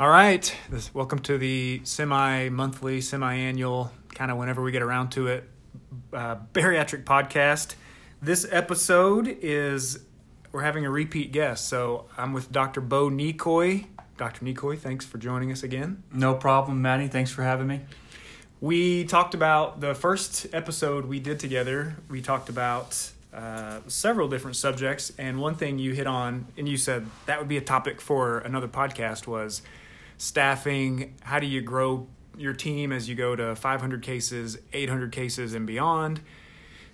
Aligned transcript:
All 0.00 0.08
right. 0.08 0.54
This, 0.70 0.94
welcome 0.94 1.18
to 1.22 1.38
the 1.38 1.80
semi 1.82 2.50
monthly, 2.50 3.00
semi 3.00 3.34
annual, 3.34 3.90
kind 4.14 4.30
of 4.30 4.36
whenever 4.36 4.62
we 4.62 4.70
get 4.70 4.80
around 4.80 5.08
to 5.10 5.26
it, 5.26 5.50
uh, 6.12 6.36
bariatric 6.52 7.02
podcast. 7.02 7.74
This 8.22 8.46
episode 8.48 9.26
is 9.26 9.98
we're 10.52 10.62
having 10.62 10.86
a 10.86 10.90
repeat 10.90 11.32
guest. 11.32 11.66
So 11.66 12.04
I'm 12.16 12.32
with 12.32 12.52
Dr. 12.52 12.80
Bo 12.80 13.10
Nikoy. 13.10 13.86
Dr. 14.16 14.44
Nikoy, 14.44 14.78
thanks 14.78 15.04
for 15.04 15.18
joining 15.18 15.50
us 15.50 15.64
again. 15.64 16.04
No 16.12 16.32
problem, 16.34 16.80
Maddie. 16.80 17.08
Thanks 17.08 17.32
for 17.32 17.42
having 17.42 17.66
me. 17.66 17.80
We 18.60 19.02
talked 19.02 19.34
about 19.34 19.80
the 19.80 19.96
first 19.96 20.46
episode 20.52 21.06
we 21.06 21.18
did 21.18 21.40
together. 21.40 21.96
We 22.08 22.22
talked 22.22 22.48
about 22.48 23.10
uh, 23.34 23.80
several 23.88 24.28
different 24.28 24.56
subjects, 24.56 25.12
and 25.18 25.40
one 25.40 25.56
thing 25.56 25.80
you 25.80 25.92
hit 25.92 26.06
on, 26.06 26.46
and 26.56 26.68
you 26.68 26.76
said 26.76 27.06
that 27.26 27.40
would 27.40 27.48
be 27.48 27.56
a 27.56 27.60
topic 27.60 28.00
for 28.00 28.38
another 28.38 28.68
podcast, 28.68 29.26
was 29.26 29.60
staffing. 30.18 31.14
How 31.22 31.38
do 31.38 31.46
you 31.46 31.62
grow 31.62 32.06
your 32.36 32.52
team 32.52 32.92
as 32.92 33.08
you 33.08 33.14
go 33.14 33.34
to 33.34 33.56
500 33.56 34.02
cases, 34.02 34.58
800 34.72 35.10
cases, 35.12 35.54
and 35.54 35.66
beyond? 35.66 36.20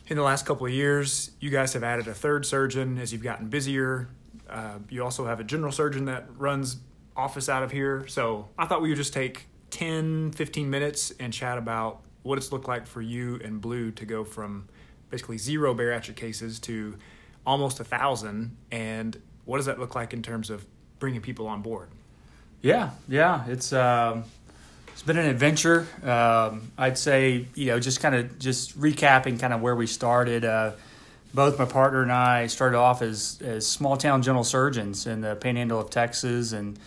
In 0.07 0.17
the 0.17 0.23
last 0.23 0.47
couple 0.47 0.67
of 0.67 0.73
years, 0.73 1.31
you 1.41 1.51
guys 1.51 1.73
have 1.73 1.83
added 1.83 2.07
a 2.07 2.15
third 2.15 2.47
surgeon 2.47 2.99
as 2.99 3.13
you've 3.13 3.23
gotten 3.23 3.49
busier. 3.49 4.09
Uh, 4.49 4.79
you 4.91 5.03
also 5.03 5.27
have 5.27 5.41
a 5.41 5.45
general 5.45 5.73
surgeon 5.73 6.05
that 6.05 6.27
runs 6.37 6.77
office 7.17 7.49
out 7.49 7.63
of 7.63 7.71
here. 7.71 8.07
So 8.07 8.49
I 8.59 8.67
thought 8.67 8.83
we 8.83 8.91
would 8.91 8.99
just 8.99 9.15
take 9.15 9.47
10, 9.71 10.33
15 10.33 10.69
minutes 10.69 11.13
and 11.19 11.33
chat 11.33 11.57
about 11.57 12.03
what 12.23 12.39
it's 12.39 12.53
looked 12.53 12.69
like 12.69 12.87
for 12.87 13.01
you 13.01 13.41
and 13.43 13.61
Blue 13.61 13.91
to 13.93 14.05
go 14.05 14.25
from 14.25 14.69
basically 15.11 15.39
zero 15.39 15.75
bariatric 15.75 16.17
cases 16.17 16.59
to 16.61 16.97
almost 17.47 17.81
a 17.81 17.85
thousand. 17.85 18.57
And 18.71 19.21
what 19.45 19.57
does 19.57 19.67
that 19.67 19.79
look 19.79 19.95
like 19.95 20.13
in 20.13 20.23
terms 20.23 20.51
of 20.51 20.67
bringing 20.99 21.21
people 21.21 21.47
on 21.47 21.63
board? 21.63 21.89
Yeah, 22.65 22.93
yeah, 23.09 23.45
it's 23.47 23.75
um, 23.75 24.25
it's 24.89 25.03
been 25.03 25.19
an 25.19 25.27
adventure. 25.27 25.87
Um, 26.03 26.73
I'd 26.79 26.97
say 26.97 27.47
you 27.55 27.67
know 27.67 27.79
just 27.79 28.01
kind 28.01 28.15
of 28.15 28.39
just 28.39 28.81
recapping 28.81 29.39
kind 29.39 29.53
of 29.53 29.61
where 29.61 29.77
we 29.77 29.87
started. 29.87 30.47
Uh, 30.47 30.73
both 31.35 31.59
my 31.59 31.67
partner 31.67 32.01
and 32.01 32.11
I 32.11 32.47
started 32.47 32.79
off 32.79 33.03
as 33.03 33.39
as 33.45 33.67
small 33.67 33.99
town 33.99 34.23
general 34.23 34.45
surgeons 34.45 35.07
in 35.07 35.21
the 35.21 35.37
Panhandle 35.37 35.79
of 35.79 35.91
Texas, 35.91 36.53
and 36.53 36.79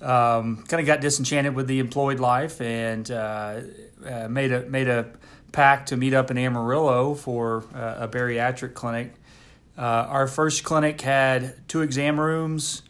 um, 0.00 0.64
kind 0.66 0.80
of 0.80 0.86
got 0.88 1.00
disenchanted 1.00 1.54
with 1.54 1.68
the 1.68 1.78
employed 1.78 2.18
life, 2.18 2.60
and 2.60 3.08
uh, 3.08 3.60
uh, 4.04 4.26
made 4.28 4.50
a 4.50 4.62
made 4.62 4.88
a 4.88 5.06
pact 5.52 5.90
to 5.90 5.96
meet 5.96 6.14
up 6.14 6.32
in 6.32 6.36
Amarillo 6.36 7.14
for 7.14 7.62
uh, 7.76 7.94
a 8.00 8.08
bariatric 8.08 8.74
clinic. 8.74 9.14
Uh, 9.78 9.82
our 9.82 10.26
first 10.26 10.64
clinic 10.64 11.00
had 11.00 11.54
two 11.68 11.82
exam 11.82 12.18
rooms, 12.18 12.82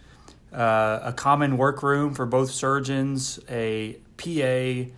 uh, 0.52 1.00
a 1.02 1.12
common 1.12 1.56
workroom 1.56 2.14
for 2.14 2.26
both 2.26 2.50
surgeons, 2.50 3.40
a 3.48 3.96
PA, 4.16 4.90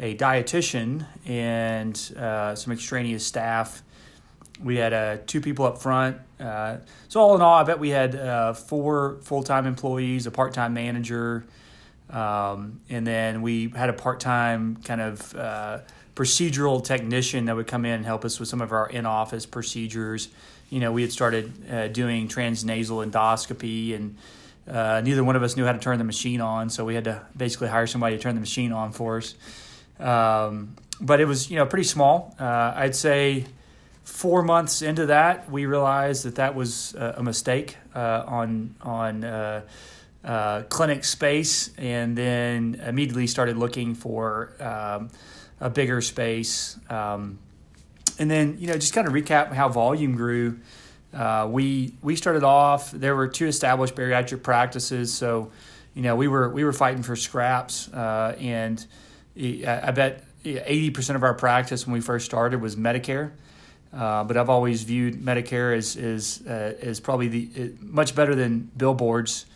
a 0.00 0.16
dietitian, 0.16 1.06
and 1.26 1.96
uh, 2.16 2.54
some 2.54 2.72
extraneous 2.72 3.24
staff. 3.24 3.82
We 4.62 4.76
had 4.76 4.92
uh, 4.92 5.18
two 5.26 5.40
people 5.40 5.64
up 5.64 5.78
front. 5.78 6.18
Uh, 6.38 6.78
so 7.08 7.20
all 7.20 7.34
in 7.34 7.42
all, 7.42 7.54
I 7.54 7.64
bet 7.64 7.78
we 7.78 7.90
had 7.90 8.14
uh, 8.14 8.52
four 8.52 9.18
full-time 9.22 9.66
employees, 9.66 10.26
a 10.26 10.30
part-time 10.30 10.74
manager, 10.74 11.44
um, 12.10 12.80
and 12.88 13.06
then 13.06 13.42
we 13.42 13.68
had 13.70 13.88
a 13.88 13.92
part-time 13.92 14.76
kind 14.84 15.00
of 15.00 15.34
uh, 15.34 15.78
procedural 16.14 16.82
technician 16.82 17.44
that 17.46 17.56
would 17.56 17.66
come 17.66 17.84
in 17.84 17.92
and 17.92 18.04
help 18.04 18.24
us 18.24 18.40
with 18.40 18.48
some 18.48 18.60
of 18.60 18.72
our 18.72 18.88
in-office 18.88 19.46
procedures. 19.46 20.28
You 20.70 20.80
know, 20.80 20.92
we 20.92 21.02
had 21.02 21.12
started 21.12 21.52
uh, 21.70 21.88
doing 21.88 22.28
transnasal 22.28 23.08
endoscopy, 23.08 23.94
and 23.94 24.16
uh, 24.68 25.00
neither 25.02 25.24
one 25.24 25.36
of 25.36 25.42
us 25.42 25.56
knew 25.56 25.64
how 25.64 25.72
to 25.72 25.78
turn 25.78 25.98
the 25.98 26.04
machine 26.04 26.40
on, 26.40 26.70
so 26.70 26.84
we 26.84 26.94
had 26.94 27.04
to 27.04 27.26
basically 27.36 27.68
hire 27.68 27.86
somebody 27.86 28.16
to 28.16 28.22
turn 28.22 28.34
the 28.34 28.40
machine 28.40 28.72
on 28.72 28.92
for 28.92 29.16
us. 29.16 29.34
Um, 29.98 30.76
but 31.00 31.20
it 31.20 31.24
was, 31.26 31.50
you 31.50 31.56
know, 31.56 31.66
pretty 31.66 31.84
small. 31.84 32.34
Uh, 32.38 32.72
I'd 32.76 32.94
say 32.94 33.46
four 34.04 34.42
months 34.42 34.82
into 34.82 35.06
that, 35.06 35.50
we 35.50 35.66
realized 35.66 36.24
that 36.24 36.36
that 36.36 36.54
was 36.54 36.94
a 36.94 37.22
mistake 37.22 37.76
uh, 37.94 38.24
on 38.26 38.74
on 38.82 39.24
uh, 39.24 39.62
uh, 40.24 40.62
clinic 40.68 41.04
space, 41.04 41.70
and 41.78 42.16
then 42.16 42.80
immediately 42.86 43.26
started 43.26 43.56
looking 43.56 43.94
for 43.94 44.52
um, 44.60 45.10
a 45.60 45.70
bigger 45.70 46.00
space. 46.00 46.78
Um, 46.90 47.38
and 48.18 48.30
then, 48.30 48.56
you 48.58 48.66
know, 48.66 48.74
just 48.74 48.92
kind 48.92 49.06
of 49.06 49.12
recap 49.12 49.52
how 49.52 49.68
volume 49.68 50.16
grew. 50.16 50.58
Uh, 51.14 51.48
we 51.50 51.94
we 52.02 52.16
started 52.16 52.44
off. 52.44 52.90
There 52.90 53.16
were 53.16 53.28
two 53.28 53.46
established 53.46 53.94
bariatric 53.94 54.42
practices, 54.42 55.12
so 55.12 55.50
you 55.94 56.02
know 56.02 56.16
we 56.16 56.28
were 56.28 56.48
we 56.50 56.64
were 56.64 56.72
fighting 56.72 57.02
for 57.02 57.16
scraps, 57.16 57.88
uh, 57.92 58.36
and 58.38 58.84
I 59.36 59.90
bet 59.90 60.24
eighty 60.44 60.90
percent 60.90 61.16
of 61.16 61.22
our 61.22 61.34
practice 61.34 61.86
when 61.86 61.94
we 61.94 62.00
first 62.00 62.26
started 62.26 62.60
was 62.60 62.76
Medicare. 62.76 63.32
Uh, 63.92 64.22
but 64.24 64.36
I've 64.36 64.50
always 64.50 64.82
viewed 64.82 65.14
Medicare 65.14 65.74
as 65.74 65.96
as 65.96 66.42
uh, 66.46 66.74
as 66.82 67.00
probably 67.00 67.28
the 67.28 67.72
much 67.80 68.14
better 68.14 68.34
than 68.34 68.70
billboards. 68.76 69.46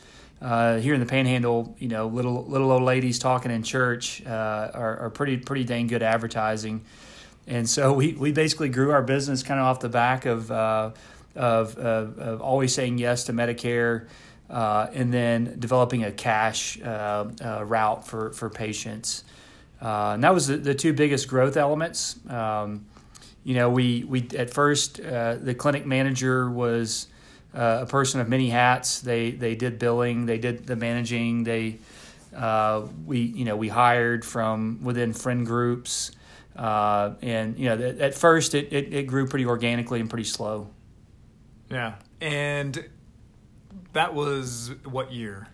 Uh, 0.40 0.78
here 0.78 0.92
in 0.92 0.98
the 0.98 1.06
Panhandle, 1.06 1.76
you 1.78 1.86
know, 1.86 2.08
little 2.08 2.44
little 2.46 2.72
old 2.72 2.82
ladies 2.82 3.18
talking 3.18 3.52
in 3.52 3.62
church 3.62 4.24
uh, 4.26 4.70
are, 4.74 4.98
are 5.00 5.10
pretty 5.10 5.36
pretty 5.36 5.64
dang 5.64 5.86
good 5.86 6.02
advertising, 6.02 6.82
and 7.46 7.68
so 7.68 7.92
we, 7.92 8.14
we 8.14 8.32
basically 8.32 8.68
grew 8.68 8.90
our 8.90 9.02
business 9.02 9.44
kind 9.44 9.60
of 9.60 9.66
off 9.66 9.78
the 9.78 9.88
back 9.88 10.26
of 10.26 10.50
uh, 10.50 10.90
of, 11.34 11.76
of, 11.78 12.18
of 12.18 12.40
always 12.40 12.74
saying 12.74 12.98
yes 12.98 13.24
to 13.24 13.32
Medicare, 13.32 14.06
uh, 14.50 14.88
and 14.92 15.12
then 15.12 15.56
developing 15.58 16.04
a 16.04 16.12
cash 16.12 16.80
uh, 16.82 17.30
uh, 17.44 17.64
route 17.64 18.06
for 18.06 18.32
for 18.32 18.50
patients. 18.50 19.24
and 19.80 20.22
that 20.22 20.34
was 20.34 20.46
the, 20.46 20.56
the 20.56 20.74
two 20.74 20.92
biggest 20.92 21.28
growth 21.28 21.56
elements. 21.56 22.18
Um, 22.28 22.86
you 23.44 23.54
know, 23.54 23.70
we 23.70 24.04
we 24.04 24.28
at 24.36 24.50
first 24.50 24.96
the 24.96 25.54
clinic 25.58 25.86
manager 25.86 26.50
was 26.50 27.08
uh, 27.54 27.80
a 27.82 27.86
person 27.86 28.20
of 28.20 28.28
many 28.28 28.48
hats. 28.48 29.00
They 29.00 29.30
they 29.32 29.54
did 29.54 29.78
billing, 29.78 30.26
they 30.26 30.38
did 30.38 30.66
the 30.66 30.76
managing, 30.76 31.44
they 31.44 31.78
uh, 32.34 32.86
we 33.04 33.20
you 33.20 33.44
know 33.44 33.56
we 33.56 33.68
hired 33.68 34.24
from 34.24 34.82
within 34.82 35.12
friend 35.12 35.46
groups, 35.46 36.12
uh, 36.56 37.12
and 37.20 37.58
you 37.58 37.66
know 37.66 37.76
th- 37.76 37.98
at 38.00 38.14
first 38.14 38.54
it, 38.54 38.72
it, 38.72 38.94
it 38.94 39.06
grew 39.06 39.26
pretty 39.26 39.44
organically 39.44 40.00
and 40.00 40.08
pretty 40.08 40.24
slow. 40.24 40.68
Yeah, 41.72 41.94
and 42.20 42.88
that 43.92 44.14
was 44.14 44.72
what 44.84 45.12
year? 45.12 45.48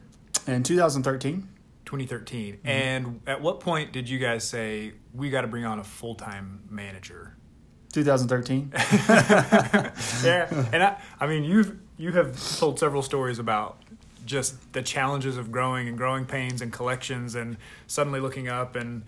In 0.47 0.63
2013. 0.63 1.49
2013. 1.85 2.55
Mm-hmm. 2.55 2.69
And 2.69 3.21
at 3.27 3.41
what 3.41 3.61
point 3.61 3.93
did 3.93 4.09
you 4.09 4.19
guys 4.19 4.47
say 4.47 4.93
we 5.15 5.31
got 5.31 5.41
to 5.41 5.47
bring 5.47 5.65
on 5.65 5.79
a 5.79 5.85
full 5.85 6.15
time 6.15 6.61
manager? 6.69 7.35
2013. 7.93 8.73
yeah, 10.23 10.67
and 10.73 10.83
I, 10.83 11.01
I 11.19 11.27
mean, 11.27 11.45
you've 11.45 11.79
you 11.97 12.13
have 12.13 12.59
told 12.59 12.79
several 12.79 13.03
stories 13.03 13.39
about 13.39 13.83
just 14.27 14.73
the 14.75 14.83
challenges 14.83 15.39
of 15.39 15.51
growing 15.51 15.89
and 15.89 15.97
growing 15.97 16.27
pains 16.27 16.61
and 16.61 16.73
collections, 16.73 17.35
and 17.35 17.57
suddenly 17.87 18.21
looking 18.21 18.49
up 18.49 18.77
and 18.77 19.05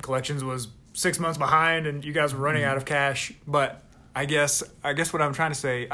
collections 0.00 0.42
was 0.42 0.68
six 0.94 1.18
months 1.18 1.36
behind, 1.36 1.86
and 1.86 2.04
you 2.04 2.12
guys 2.12 2.34
were 2.34 2.40
running 2.40 2.62
mm-hmm. 2.62 2.70
out 2.70 2.76
of 2.78 2.86
cash. 2.86 3.32
But 3.46 3.82
I 4.16 4.24
guess 4.24 4.62
I 4.82 4.94
guess 4.94 5.12
what 5.12 5.20
I'm 5.20 5.34
trying 5.34 5.50
to 5.52 5.58
say, 5.58 5.88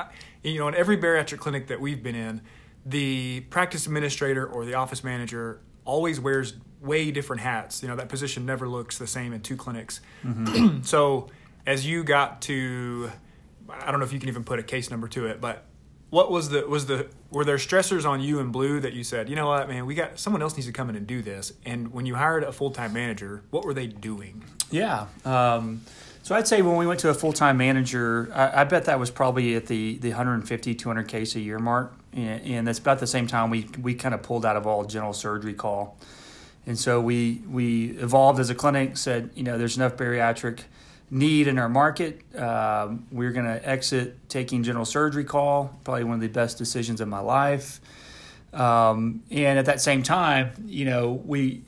you 0.44 0.60
know, 0.60 0.68
in 0.68 0.76
every 0.76 0.96
bariatric 0.96 1.38
clinic 1.38 1.66
that 1.66 1.80
we've 1.80 2.02
been 2.04 2.14
in, 2.14 2.40
the 2.86 3.40
practice 3.50 3.86
administrator 3.86 4.46
or 4.46 4.64
the 4.64 4.74
office 4.74 5.02
manager 5.02 5.60
always 5.84 6.20
wears 6.20 6.54
way 6.80 7.10
different 7.10 7.42
hats. 7.42 7.82
You 7.82 7.88
know, 7.88 7.96
that 7.96 8.08
position 8.08 8.46
never 8.46 8.68
looks 8.68 8.96
the 8.96 9.08
same 9.08 9.32
in 9.32 9.40
two 9.40 9.56
clinics. 9.56 10.00
Mm-hmm. 10.24 10.82
so 10.84 11.30
as 11.66 11.84
you 11.84 12.04
got 12.04 12.42
to 12.42 13.10
I 13.68 13.90
don't 13.90 13.98
know 13.98 14.06
if 14.06 14.12
you 14.12 14.20
can 14.20 14.28
even 14.28 14.44
put 14.44 14.60
a 14.60 14.62
case 14.62 14.88
number 14.88 15.08
to 15.08 15.26
it, 15.26 15.40
but 15.40 15.64
what 16.10 16.30
was 16.30 16.50
the 16.50 16.64
was 16.68 16.86
the 16.86 17.08
were 17.32 17.44
there 17.44 17.56
stressors 17.56 18.08
on 18.08 18.20
you 18.20 18.38
and 18.38 18.52
Blue 18.52 18.78
that 18.78 18.92
you 18.92 19.02
said, 19.02 19.28
you 19.28 19.34
know 19.34 19.48
what, 19.48 19.68
man, 19.68 19.84
we 19.84 19.96
got 19.96 20.20
someone 20.20 20.42
else 20.42 20.54
needs 20.54 20.66
to 20.66 20.72
come 20.72 20.90
in 20.90 20.94
and 20.94 21.08
do 21.08 21.22
this? 21.22 21.54
And 21.64 21.92
when 21.92 22.06
you 22.06 22.14
hired 22.14 22.44
a 22.44 22.52
full 22.52 22.70
time 22.70 22.92
manager, 22.92 23.42
what 23.50 23.64
were 23.64 23.74
they 23.74 23.88
doing? 23.88 24.44
Yeah. 24.70 25.06
Um, 25.24 25.80
so 26.22 26.36
I'd 26.36 26.46
say 26.46 26.62
when 26.62 26.76
we 26.76 26.86
went 26.86 27.00
to 27.00 27.08
a 27.08 27.14
full 27.14 27.32
time 27.32 27.56
manager, 27.56 28.30
I, 28.32 28.60
I, 28.60 28.64
bet 28.64 28.84
that 28.84 28.98
was 28.98 29.10
probably 29.10 29.56
at 29.56 29.66
the, 29.66 29.98
the 29.98 30.10
150, 30.10 30.74
200 30.74 31.08
case 31.08 31.34
a 31.34 31.40
year 31.40 31.58
mark. 31.58 31.94
And, 32.12 32.42
and 32.44 32.68
that's 32.68 32.78
about 32.78 33.00
the 33.00 33.06
same 33.06 33.26
time 33.26 33.50
we, 33.50 33.68
we 33.80 33.94
kind 33.94 34.14
of 34.14 34.22
pulled 34.22 34.46
out 34.46 34.56
of 34.56 34.66
all 34.66 34.84
general 34.84 35.12
surgery 35.12 35.54
call. 35.54 35.98
And 36.64 36.78
so 36.78 37.00
we, 37.00 37.42
we 37.48 37.90
evolved 37.98 38.38
as 38.38 38.50
a 38.50 38.54
clinic, 38.54 38.96
said, 38.96 39.30
you 39.34 39.42
know, 39.42 39.58
there's 39.58 39.76
enough 39.76 39.96
bariatric 39.96 40.60
need 41.10 41.48
in 41.48 41.58
our 41.58 41.68
market. 41.68 42.22
Um, 42.38 43.06
we're 43.10 43.32
going 43.32 43.46
to 43.46 43.68
exit 43.68 44.28
taking 44.28 44.62
general 44.62 44.84
surgery 44.84 45.24
call, 45.24 45.76
probably 45.82 46.04
one 46.04 46.14
of 46.14 46.20
the 46.20 46.28
best 46.28 46.56
decisions 46.56 47.00
of 47.00 47.08
my 47.08 47.18
life. 47.18 47.80
Um, 48.52 49.22
and 49.30 49.58
at 49.58 49.66
that 49.66 49.80
same 49.80 50.02
time, 50.04 50.52
you 50.66 50.84
know, 50.84 51.20
we 51.24 51.62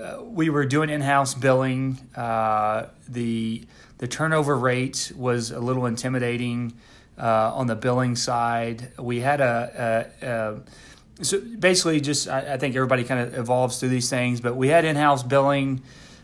uh, 0.00 0.22
we 0.22 0.50
were 0.50 0.64
doing 0.64 0.90
in-house 0.90 1.34
billing. 1.34 1.98
Uh, 2.16 2.86
the 3.08 3.64
the 3.98 4.08
turnover 4.08 4.58
rate 4.58 5.12
was 5.14 5.52
a 5.52 5.60
little 5.60 5.86
intimidating 5.86 6.72
uh, 7.18 7.52
on 7.54 7.68
the 7.68 7.76
billing 7.76 8.16
side. 8.16 8.90
We 8.98 9.20
had 9.20 9.40
a, 9.40 10.10
a, 10.20 11.24
so 11.24 11.40
basically, 11.40 12.00
just 12.00 12.28
I, 12.28 12.54
I 12.54 12.56
think 12.56 12.74
everybody 12.74 13.04
kind 13.04 13.20
of 13.20 13.38
evolves 13.38 13.78
through 13.78 13.90
these 13.90 14.10
things, 14.10 14.40
but 14.40 14.56
we 14.56 14.68
had 14.68 14.84
in-house 14.84 15.22
billing, 15.22 15.82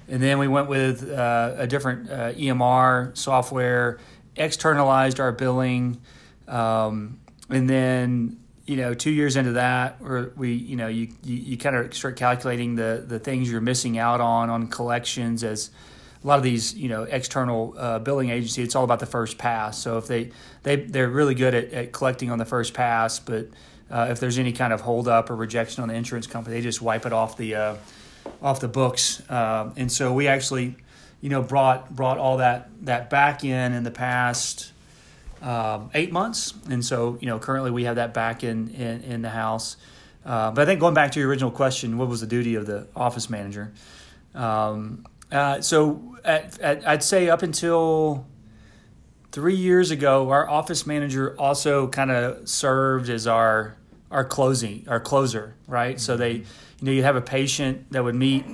and 0.08 0.20
then 0.20 0.38
we 0.38 0.48
went 0.48 0.68
with 0.68 1.08
uh, 1.08 1.54
a 1.56 1.66
different 1.66 2.10
uh, 2.10 2.32
EMR 2.32 3.16
software, 3.16 3.98
externalized 4.34 5.20
our 5.20 5.30
billing, 5.30 6.00
um, 6.48 7.20
and 7.48 7.70
then 7.70 8.38
you 8.68 8.76
know 8.76 8.92
two 8.92 9.10
years 9.10 9.36
into 9.36 9.52
that, 9.52 9.96
or 10.02 10.32
we 10.36 10.52
you 10.52 10.76
know 10.76 10.88
you 10.88 11.08
you, 11.24 11.36
you 11.36 11.56
kind 11.56 11.74
of 11.74 11.94
start 11.94 12.16
calculating 12.16 12.74
the 12.74 13.02
the 13.06 13.18
things 13.18 13.50
you're 13.50 13.60
missing 13.62 13.98
out 13.98 14.20
on 14.20 14.50
on 14.50 14.68
collections 14.68 15.42
as 15.42 15.70
a 16.22 16.26
lot 16.26 16.36
of 16.36 16.42
these, 16.42 16.74
you 16.74 16.88
know, 16.88 17.04
external 17.04 17.74
uh, 17.78 17.98
billing 18.00 18.30
agency, 18.30 18.62
it's 18.62 18.74
all 18.74 18.82
about 18.82 18.98
the 18.98 19.06
first 19.06 19.38
pass. 19.38 19.78
So 19.78 19.98
if 19.98 20.06
they 20.06 20.32
they 20.64 20.76
they're 20.76 21.08
really 21.08 21.34
good 21.34 21.54
at, 21.54 21.72
at 21.72 21.92
collecting 21.92 22.30
on 22.30 22.38
the 22.38 22.44
first 22.44 22.74
pass, 22.74 23.18
but 23.18 23.48
uh, 23.90 24.08
if 24.10 24.20
there's 24.20 24.38
any 24.38 24.52
kind 24.52 24.72
of 24.72 24.80
holdup 24.80 25.30
or 25.30 25.36
rejection 25.36 25.82
on 25.82 25.88
the 25.88 25.94
insurance 25.94 26.26
company, 26.26 26.56
they 26.56 26.62
just 26.62 26.82
wipe 26.82 27.06
it 27.06 27.12
off 27.12 27.36
the 27.36 27.54
uh, 27.54 27.76
off 28.42 28.60
the 28.60 28.68
books. 28.68 29.22
Uh, 29.30 29.72
and 29.76 29.90
so 29.90 30.12
we 30.12 30.28
actually, 30.28 30.76
you 31.20 31.30
know, 31.30 31.42
brought 31.42 31.94
brought 31.94 32.18
all 32.18 32.38
that 32.38 32.68
that 32.82 33.08
back 33.08 33.44
in 33.44 33.72
in 33.72 33.84
the 33.84 33.90
past 33.90 34.72
um, 35.42 35.90
eight 35.94 36.12
months, 36.12 36.54
and 36.68 36.84
so 36.84 37.18
you 37.20 37.26
know, 37.26 37.38
currently 37.38 37.70
we 37.70 37.84
have 37.84 37.96
that 37.96 38.14
back 38.14 38.44
in 38.44 38.68
in, 38.68 39.02
in 39.02 39.22
the 39.22 39.30
house. 39.30 39.76
Uh, 40.24 40.50
but 40.50 40.62
I 40.62 40.66
think 40.66 40.80
going 40.80 40.94
back 40.94 41.12
to 41.12 41.20
your 41.20 41.28
original 41.28 41.50
question, 41.50 41.96
what 41.96 42.08
was 42.08 42.20
the 42.20 42.26
duty 42.26 42.54
of 42.56 42.66
the 42.66 42.86
office 42.94 43.30
manager? 43.30 43.72
Um, 44.34 45.06
uh, 45.32 45.60
so 45.60 46.16
at, 46.24 46.58
at, 46.58 46.86
I'd 46.86 47.02
say 47.02 47.28
up 47.28 47.42
until 47.42 48.26
three 49.32 49.56
years 49.56 49.90
ago, 49.90 50.30
our 50.30 50.48
office 50.48 50.86
manager 50.86 51.34
also 51.38 51.88
kind 51.88 52.10
of 52.10 52.48
served 52.48 53.08
as 53.08 53.26
our 53.26 53.76
our 54.10 54.24
closing 54.24 54.84
our 54.88 55.00
closer, 55.00 55.54
right? 55.66 55.96
Mm-hmm. 55.96 56.00
So 56.00 56.16
they, 56.16 56.32
you 56.32 56.44
know, 56.82 56.92
you'd 56.92 57.04
have 57.04 57.16
a 57.16 57.22
patient 57.22 57.92
that 57.92 58.02
would 58.02 58.14
meet 58.14 58.44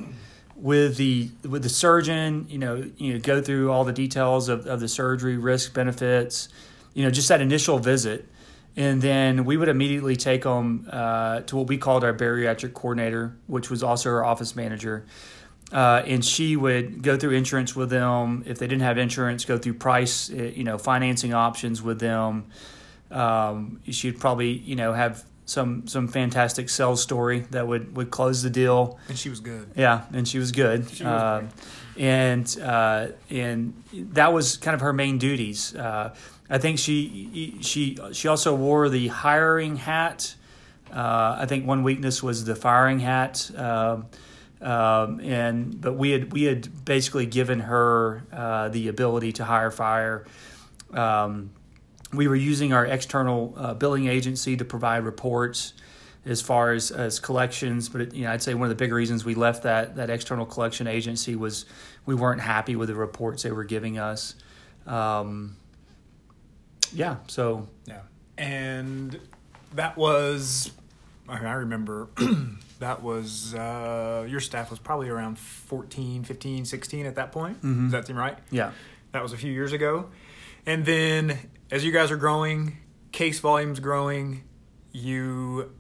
with 0.57 0.97
the 0.97 1.31
with 1.49 1.63
the 1.63 1.69
surgeon, 1.69 2.47
you 2.49 2.59
know, 2.59 2.91
you 2.97 3.15
know, 3.15 3.19
go 3.21 3.41
through 3.41 3.71
all 3.71 3.85
the 3.85 3.93
details 3.93 4.49
of, 4.49 4.67
of 4.67 4.81
the 4.81 4.89
surgery, 4.89 5.37
risk, 5.37 5.75
benefits, 5.75 6.49
you 6.95 7.05
know, 7.05 7.11
just 7.11 7.29
that 7.29 7.41
initial 7.41 7.79
visit. 7.79 8.29
And 8.77 9.01
then 9.01 9.45
we 9.45 9.57
would 9.57 9.69
immediately 9.69 10.17
take 10.17 10.43
them 10.43 10.89
uh, 10.91 11.43
to 11.43 11.57
what 11.57 11.69
we 11.69 11.79
called 11.79 12.03
our 12.03 12.13
bariatric 12.13 12.75
coordinator, 12.75 13.37
which 13.47 13.71
was 13.71 13.85
also 13.85 14.11
our 14.11 14.25
office 14.25 14.57
manager 14.57 15.07
uh, 15.73 16.03
and 16.07 16.25
she 16.25 16.57
would 16.57 17.03
go 17.03 17.17
through 17.17 17.33
insurance 17.33 17.75
with 17.75 17.91
them. 17.91 18.45
If 18.47 18.59
they 18.59 18.67
didn't 18.67 18.83
have 18.83 18.97
insurance, 18.97 19.45
go 19.45 19.59
through 19.59 19.75
price, 19.75 20.31
uh, 20.31 20.35
you 20.35 20.65
know, 20.65 20.79
financing 20.79 21.35
options 21.35 21.83
with 21.83 21.99
them. 21.99 22.47
Um, 23.11 23.81
she'd 23.91 24.21
probably, 24.21 24.53
you 24.53 24.77
know, 24.77 24.93
have 24.93 25.25
some 25.47 25.87
some 25.87 26.09
fantastic 26.09 26.69
sales 26.69 27.03
story 27.03 27.41
that 27.51 27.67
would 27.67 27.97
would 27.97 28.11
close 28.11 28.43
the 28.43 28.51
deal. 28.51 28.99
And 29.09 29.19
she 29.19 29.31
was 29.31 29.41
good. 29.41 29.69
Yeah, 29.77 30.05
and 30.13 30.27
she 30.27 30.39
was 30.39 30.53
good. 30.53 30.89
She 30.91 31.05
was 31.05 31.13
uh, 31.13 31.47
and 31.99 32.59
uh, 32.63 33.09
and 33.31 33.75
that 33.93 34.33
was 34.33 34.57
kind 34.57 34.75
of 34.75 34.81
her 34.81 34.93
main 34.93 35.19
duties. 35.19 35.75
Uh, 35.75 36.15
I 36.55 36.59
think 36.59 36.79
she 36.79 37.59
she 37.63 37.99
she 38.13 38.29
also 38.29 38.55
wore 38.55 38.89
the 38.89 39.09
hiring 39.09 39.75
hat. 39.75 40.37
Uh, 40.89 41.39
I 41.41 41.47
think 41.47 41.67
one 41.67 41.83
weakness 41.83 42.23
was 42.23 42.45
the 42.45 42.55
firing 42.55 43.01
hat. 43.01 43.51
Um, 43.57 44.07
um, 44.61 45.19
and 45.19 45.81
but 45.81 45.95
we 45.95 46.13
had 46.13 46.33
we 46.33 46.45
had 46.45 46.85
basically 46.85 47.27
given 47.27 47.59
her 47.59 48.23
uh, 48.33 48.69
the 48.69 48.87
ability 48.87 49.33
to 49.33 49.45
hire 49.45 49.73
fire. 49.73 50.27
Um, 50.93 51.51
we 52.13 52.29
were 52.29 52.37
using 52.37 52.73
our 52.73 52.87
external 52.87 53.53
uh, 53.57 53.75
billing 53.75 54.07
agency 54.07 54.57
to 54.57 54.65
provide 54.65 55.03
reports 55.03 55.73
as 56.25 56.41
far 56.41 56.71
as, 56.71 56.93
as 56.93 57.19
collections. 57.19 57.89
But 57.89 58.01
it, 58.03 58.15
you 58.15 58.27
know, 58.27 58.31
I'd 58.31 58.43
say 58.43 58.55
one 58.55 58.71
of 58.71 58.79
the 58.79 58.81
big 58.81 58.93
reasons 58.93 59.25
we 59.25 59.35
left 59.35 59.65
that 59.65 59.97
that 59.97 60.09
external 60.09 60.47
collection 60.47 60.87
agency 60.87 61.35
was 61.35 61.67
we 62.07 62.15
weren't 62.15 62.43
happy 62.43 62.77
with 62.77 62.91
the 62.91 62.95
reports 62.95 63.43
they 63.43 63.51
were 63.51 63.65
giving 63.65 63.99
us. 63.99 64.37
Um, 64.87 65.57
yeah, 66.95 67.17
so 67.27 67.69
yeah, 67.87 68.01
and 68.39 69.19
that 69.75 69.97
was 69.97 70.73
I 71.29 71.53
remember 71.53 72.09
that 72.79 73.03
was 73.03 73.55
uh, 73.55 74.27
your 74.29 74.41
staff 74.41 74.71
was 74.71 74.79
probably 74.79 75.09
around 75.09 75.39
14 75.39 76.25
15 76.25 76.65
16 76.65 77.07
at 77.07 77.17
that 77.17 77.33
point. 77.33 77.59
Mm-hmm. 77.59 77.85
does 77.85 77.93
that 77.93 78.07
seem 78.07 78.17
right? 78.17 78.39
Yeah. 78.51 78.73
That 79.13 79.23
was 79.23 79.33
a 79.33 79.37
few 79.37 79.53
years 79.53 79.73
ago. 79.73 80.11
And 80.67 80.85
then 80.85 81.39
as 81.71 81.85
you 81.85 81.93
guys 81.93 82.11
are 82.11 82.17
growing 82.17 82.79
case 83.13 83.39
volumes 83.39 83.79
growing 83.79 84.43
you 84.91 85.73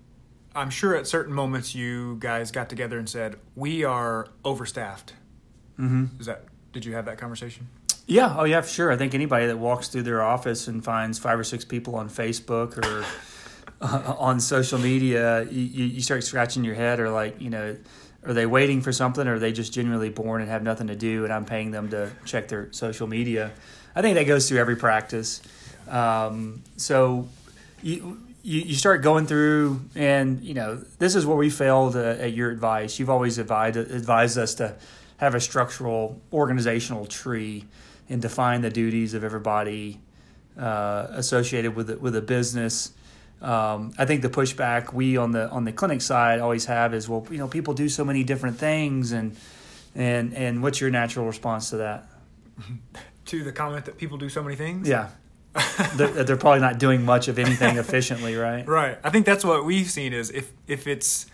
i'm 0.54 0.70
sure 0.70 0.94
at 0.94 1.06
certain 1.06 1.34
moments 1.34 1.74
you 1.74 2.16
guys 2.20 2.52
got 2.52 2.68
together 2.68 2.96
and 2.96 3.08
said 3.08 3.36
we 3.56 3.84
are 3.84 4.28
overstaffed. 4.44 5.12
Mm-hmm. 5.78 6.20
is 6.20 6.26
that 6.26 6.44
did 6.72 6.84
you 6.84 6.94
have 6.94 7.06
that 7.06 7.18
conversation 7.18 7.66
yeah 8.06 8.34
oh 8.38 8.44
yeah 8.44 8.60
for 8.60 8.68
sure 8.68 8.92
i 8.92 8.96
think 8.96 9.14
anybody 9.14 9.46
that 9.46 9.58
walks 9.58 9.88
through 9.88 10.02
their 10.02 10.22
office 10.22 10.68
and 10.68 10.84
finds 10.84 11.18
five 11.18 11.38
or 11.38 11.44
six 11.44 11.64
people 11.64 11.96
on 11.96 12.08
facebook 12.08 12.76
or 12.78 13.04
uh, 13.84 14.14
on 14.18 14.40
social 14.40 14.78
media, 14.78 15.44
you, 15.50 15.84
you 15.84 16.00
start 16.00 16.24
scratching 16.24 16.64
your 16.64 16.74
head, 16.74 17.00
or 17.00 17.10
like, 17.10 17.40
you 17.40 17.50
know, 17.50 17.76
are 18.24 18.32
they 18.32 18.46
waiting 18.46 18.80
for 18.80 18.92
something, 18.92 19.26
or 19.28 19.34
are 19.34 19.38
they 19.38 19.52
just 19.52 19.72
genuinely 19.72 20.08
born 20.08 20.40
and 20.40 20.50
have 20.50 20.62
nothing 20.62 20.86
to 20.86 20.96
do, 20.96 21.24
and 21.24 21.32
I'm 21.32 21.44
paying 21.44 21.70
them 21.70 21.90
to 21.90 22.10
check 22.24 22.48
their 22.48 22.72
social 22.72 23.06
media? 23.06 23.52
I 23.94 24.02
think 24.02 24.16
that 24.16 24.24
goes 24.24 24.48
through 24.48 24.58
every 24.58 24.76
practice. 24.76 25.42
Um, 25.88 26.62
so 26.76 27.28
you, 27.82 28.20
you, 28.42 28.60
you 28.62 28.74
start 28.74 29.02
going 29.02 29.26
through, 29.26 29.82
and 29.94 30.42
you 30.42 30.54
know, 30.54 30.76
this 30.98 31.14
is 31.14 31.26
where 31.26 31.36
we 31.36 31.50
failed 31.50 31.96
uh, 31.96 32.16
at 32.18 32.32
your 32.32 32.50
advice. 32.50 32.98
You've 32.98 33.10
always 33.10 33.38
advised 33.38 33.76
advised 33.76 34.38
us 34.38 34.54
to 34.54 34.74
have 35.18 35.34
a 35.34 35.40
structural 35.40 36.20
organizational 36.32 37.06
tree 37.06 37.64
and 38.08 38.20
define 38.22 38.60
the 38.60 38.70
duties 38.70 39.14
of 39.14 39.24
everybody 39.24 40.00
uh, 40.58 41.06
associated 41.10 41.74
with 41.74 41.90
it, 41.90 42.00
with 42.00 42.14
a 42.16 42.22
business 42.22 42.92
um, 43.44 43.92
I 43.98 44.06
think 44.06 44.22
the 44.22 44.30
pushback 44.30 44.94
we 44.94 45.18
on 45.18 45.32
the 45.32 45.50
on 45.50 45.64
the 45.64 45.72
clinic 45.72 46.00
side 46.00 46.40
always 46.40 46.64
have 46.64 46.94
is 46.94 47.08
well, 47.08 47.26
you 47.30 47.36
know, 47.36 47.46
people 47.46 47.74
do 47.74 47.90
so 47.90 48.02
many 48.04 48.24
different 48.24 48.58
things, 48.58 49.12
and 49.12 49.36
and 49.94 50.34
and 50.34 50.62
what's 50.62 50.80
your 50.80 50.90
natural 50.90 51.26
response 51.26 51.70
to 51.70 51.76
that? 51.76 52.06
to 53.26 53.44
the 53.44 53.52
comment 53.52 53.84
that 53.84 53.98
people 53.98 54.16
do 54.16 54.30
so 54.30 54.42
many 54.42 54.56
things. 54.56 54.88
Yeah, 54.88 55.10
they're, 55.94 56.24
they're, 56.24 56.36
probably 56.38 56.60
not 56.60 56.78
doing 56.78 57.04
much 57.04 57.28
of 57.28 57.38
anything 57.38 57.76
efficiently, 57.76 58.34
right? 58.34 58.66
Right. 58.68 58.98
I 59.04 59.10
think 59.10 59.26
that's 59.26 59.44
what 59.44 59.64
we've 59.64 59.90
seen 59.90 60.14
is 60.14 60.30
if 60.30 60.50
if 60.66 60.86
it's 60.86 61.26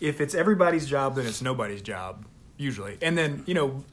if 0.00 0.20
it's 0.20 0.34
everybody's 0.34 0.86
job, 0.86 1.16
then 1.16 1.26
it's 1.26 1.40
nobody's 1.40 1.80
job 1.80 2.26
usually, 2.58 2.98
and 3.00 3.16
then 3.16 3.42
you 3.46 3.54
know 3.54 3.84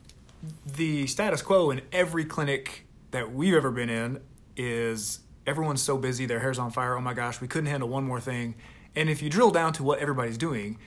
the 0.65 1.07
status 1.07 1.41
quo 1.41 1.71
in 1.71 1.81
every 1.91 2.25
clinic 2.25 2.85
that 3.11 3.33
we've 3.33 3.53
ever 3.53 3.71
been 3.71 3.89
in 3.89 4.19
is 4.57 5.19
everyone's 5.47 5.81
so 5.81 5.97
busy, 5.97 6.25
their 6.25 6.39
hair's 6.39 6.59
on 6.59 6.71
fire. 6.71 6.95
Oh 6.95 7.01
my 7.01 7.13
gosh, 7.13 7.41
we 7.41 7.47
couldn't 7.47 7.69
handle 7.69 7.89
one 7.89 8.03
more 8.03 8.19
thing. 8.19 8.55
And 8.95 9.09
if 9.09 9.21
you 9.21 9.29
drill 9.29 9.51
down 9.51 9.73
to 9.73 9.83
what 9.83 9.99
everybody's 9.99 10.37
doing, 10.37 10.77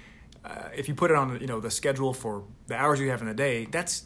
uh, 0.44 0.68
if 0.74 0.88
you 0.88 0.94
put 0.94 1.10
it 1.10 1.16
on 1.16 1.40
you 1.40 1.46
know 1.46 1.60
the 1.60 1.70
schedule 1.70 2.14
for 2.14 2.44
the 2.66 2.76
hours 2.76 3.00
you 3.00 3.10
have 3.10 3.20
in 3.20 3.28
the 3.28 3.34
day, 3.34 3.66
that's 3.66 4.04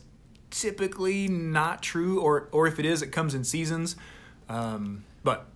typically 0.51 1.29
not 1.29 1.83
true. 1.83 2.21
Or 2.21 2.49
or 2.53 2.67
if 2.67 2.79
it 2.79 2.85
is, 2.85 3.03
it 3.03 3.09
comes 3.09 3.35
in 3.35 3.45
seasons. 3.45 3.97
Um, 4.49 5.05
but 5.23 5.47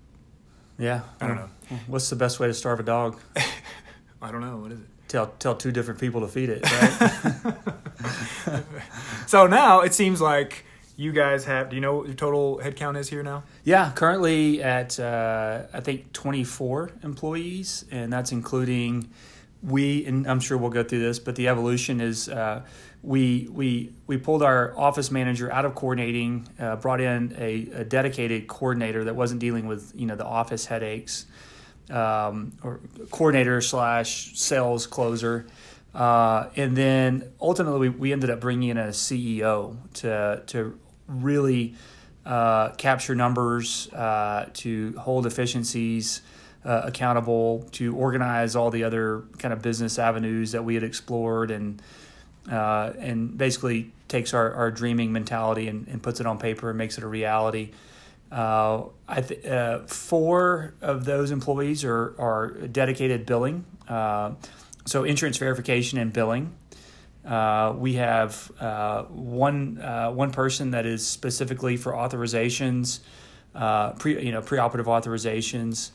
yeah, 0.79 1.03
I 1.21 1.27
don't 1.27 1.37
know. 1.37 1.51
What's 1.87 2.11
the 2.11 2.17
best 2.17 2.39
way 2.39 2.47
to 2.47 2.55
starve 2.55 2.81
a 2.81 2.85
dog? 2.85 3.21
I 4.23 4.31
don't 4.31 4.41
know. 4.41 4.59
What 4.59 4.73
is 4.73 4.81
it? 4.81 4.87
Tell 5.09 5.29
tell 5.39 5.57
two 5.57 5.73
different 5.73 6.01
people 6.01 6.21
to 6.21 6.29
feed 6.29 6.51
it. 6.51 6.71
Right? 6.71 7.55
so 9.27 9.47
now 9.47 9.81
it 9.81 9.95
seems 9.95 10.21
like 10.21 10.65
you 10.97 11.13
guys 11.13 11.45
have. 11.45 11.71
Do 11.71 11.77
you 11.77 11.83
know 11.83 11.97
what 11.97 12.07
your 12.07 12.15
total 12.15 12.59
headcount 12.63 12.99
is 12.99 13.09
here 13.09 13.23
now? 13.23 13.45
Yeah, 13.65 13.93
currently 13.95 14.63
at 14.63 14.99
uh, 14.99 15.65
I 15.73 15.81
think 15.81 16.13
24 16.13 16.93
employees, 17.03 17.85
and 17.91 18.13
that's 18.13 18.33
including 18.33 19.11
we. 19.63 20.05
And 20.07 20.27
I'm 20.27 20.41
sure 20.41 20.57
we'll 20.57 20.71
go 20.71 20.83
through 20.83 21.01
this, 21.01 21.19
but 21.19 21.37
the 21.37 21.49
evolution 21.49 22.01
is 22.01 22.29
uh, 22.29 22.63
we 23.03 23.49
we 23.53 23.93
we 24.07 24.17
pulled 24.17 24.43
our 24.43 24.77
office 24.77 25.11
manager 25.11 25.53
out 25.53 25.65
of 25.65 25.75
coordinating, 25.75 26.49
uh, 26.59 26.77
brought 26.77 27.01
in 27.01 27.35
a, 27.39 27.69
a, 27.75 27.85
dedicated 27.85 28.49
coordinator 28.49 29.05
that 29.05 29.15
wasn't 29.15 29.41
dealing 29.41 29.67
with 29.67 29.93
you 29.95 30.07
know 30.07 30.17
the 30.17 30.25
office 30.25 30.67
headaches, 30.67 31.27
um, 31.91 32.53
or 32.63 32.81
coordinator 33.11 33.61
slash 33.61 34.37
sales 34.39 34.87
closer. 34.87 35.47
Uh, 35.97 36.51
and 36.57 36.77
then 36.77 37.33
ultimately, 37.41 37.89
we, 37.89 37.97
we 37.97 38.13
ended 38.13 38.29
up 38.29 38.39
bringing 38.39 38.69
in 38.69 38.77
a 38.77 38.89
CEO 38.89 39.77
to 39.95 40.43
to 40.47 40.79
really 41.09 41.75
uh, 42.27 42.69
capture 42.73 43.15
numbers, 43.15 43.91
uh, 43.95 44.51
to 44.53 44.95
hold 44.99 45.25
efficiencies 45.25 46.21
uh, 46.67 46.83
accountable, 46.85 47.67
to 47.73 47.97
organize 47.97 48.55
all 48.55 48.71
the 48.71 48.85
other 48.85 49.23
kind 49.39 49.55
of 49.55 49.63
business 49.63 49.99
avenues 49.99 50.53
that 50.53 50.63
we 50.63 50.75
had 50.75 50.85
explored, 50.85 51.51
and 51.51 51.81
uh, 52.51 52.93
and 52.99 53.39
basically 53.39 53.91
takes 54.09 54.35
our, 54.35 54.53
our 54.53 54.71
dreaming 54.71 55.13
mentality 55.13 55.67
and, 55.67 55.89
and 55.89 56.03
puts 56.03 56.21
it 56.21 56.27
on 56.27 56.39
paper 56.39 56.69
and 56.69 56.77
makes 56.77 56.99
it 56.99 57.05
a 57.05 57.09
reality. 57.09 57.71
Uh, 58.31 58.83
I 59.09 59.21
th- 59.23 59.47
uh, 59.47 59.81
four 59.87 60.75
of 60.81 61.05
those 61.05 61.31
employees 61.31 61.85
are, 61.85 62.15
are 62.19 62.49
dedicated 62.51 63.25
billing, 63.25 63.65
uh, 63.89 64.33
so 64.87 65.05
insurance 65.05 65.37
verification 65.37 65.99
and 65.99 66.13
billing. 66.13 66.55
Uh, 67.25 67.75
we 67.77 67.95
have 67.95 68.53
uh, 68.61 69.03
one 69.05 69.81
uh, 69.81 70.11
one 70.11 70.31
person 70.31 70.71
that 70.71 70.87
is 70.87 71.07
specifically 71.07 71.77
for 71.77 71.93
authorizations, 71.93 73.01
pre 73.99 74.25
you 74.25 74.33
know 74.33 74.41
preoperative 74.41 74.85
authorizations. 74.85 75.91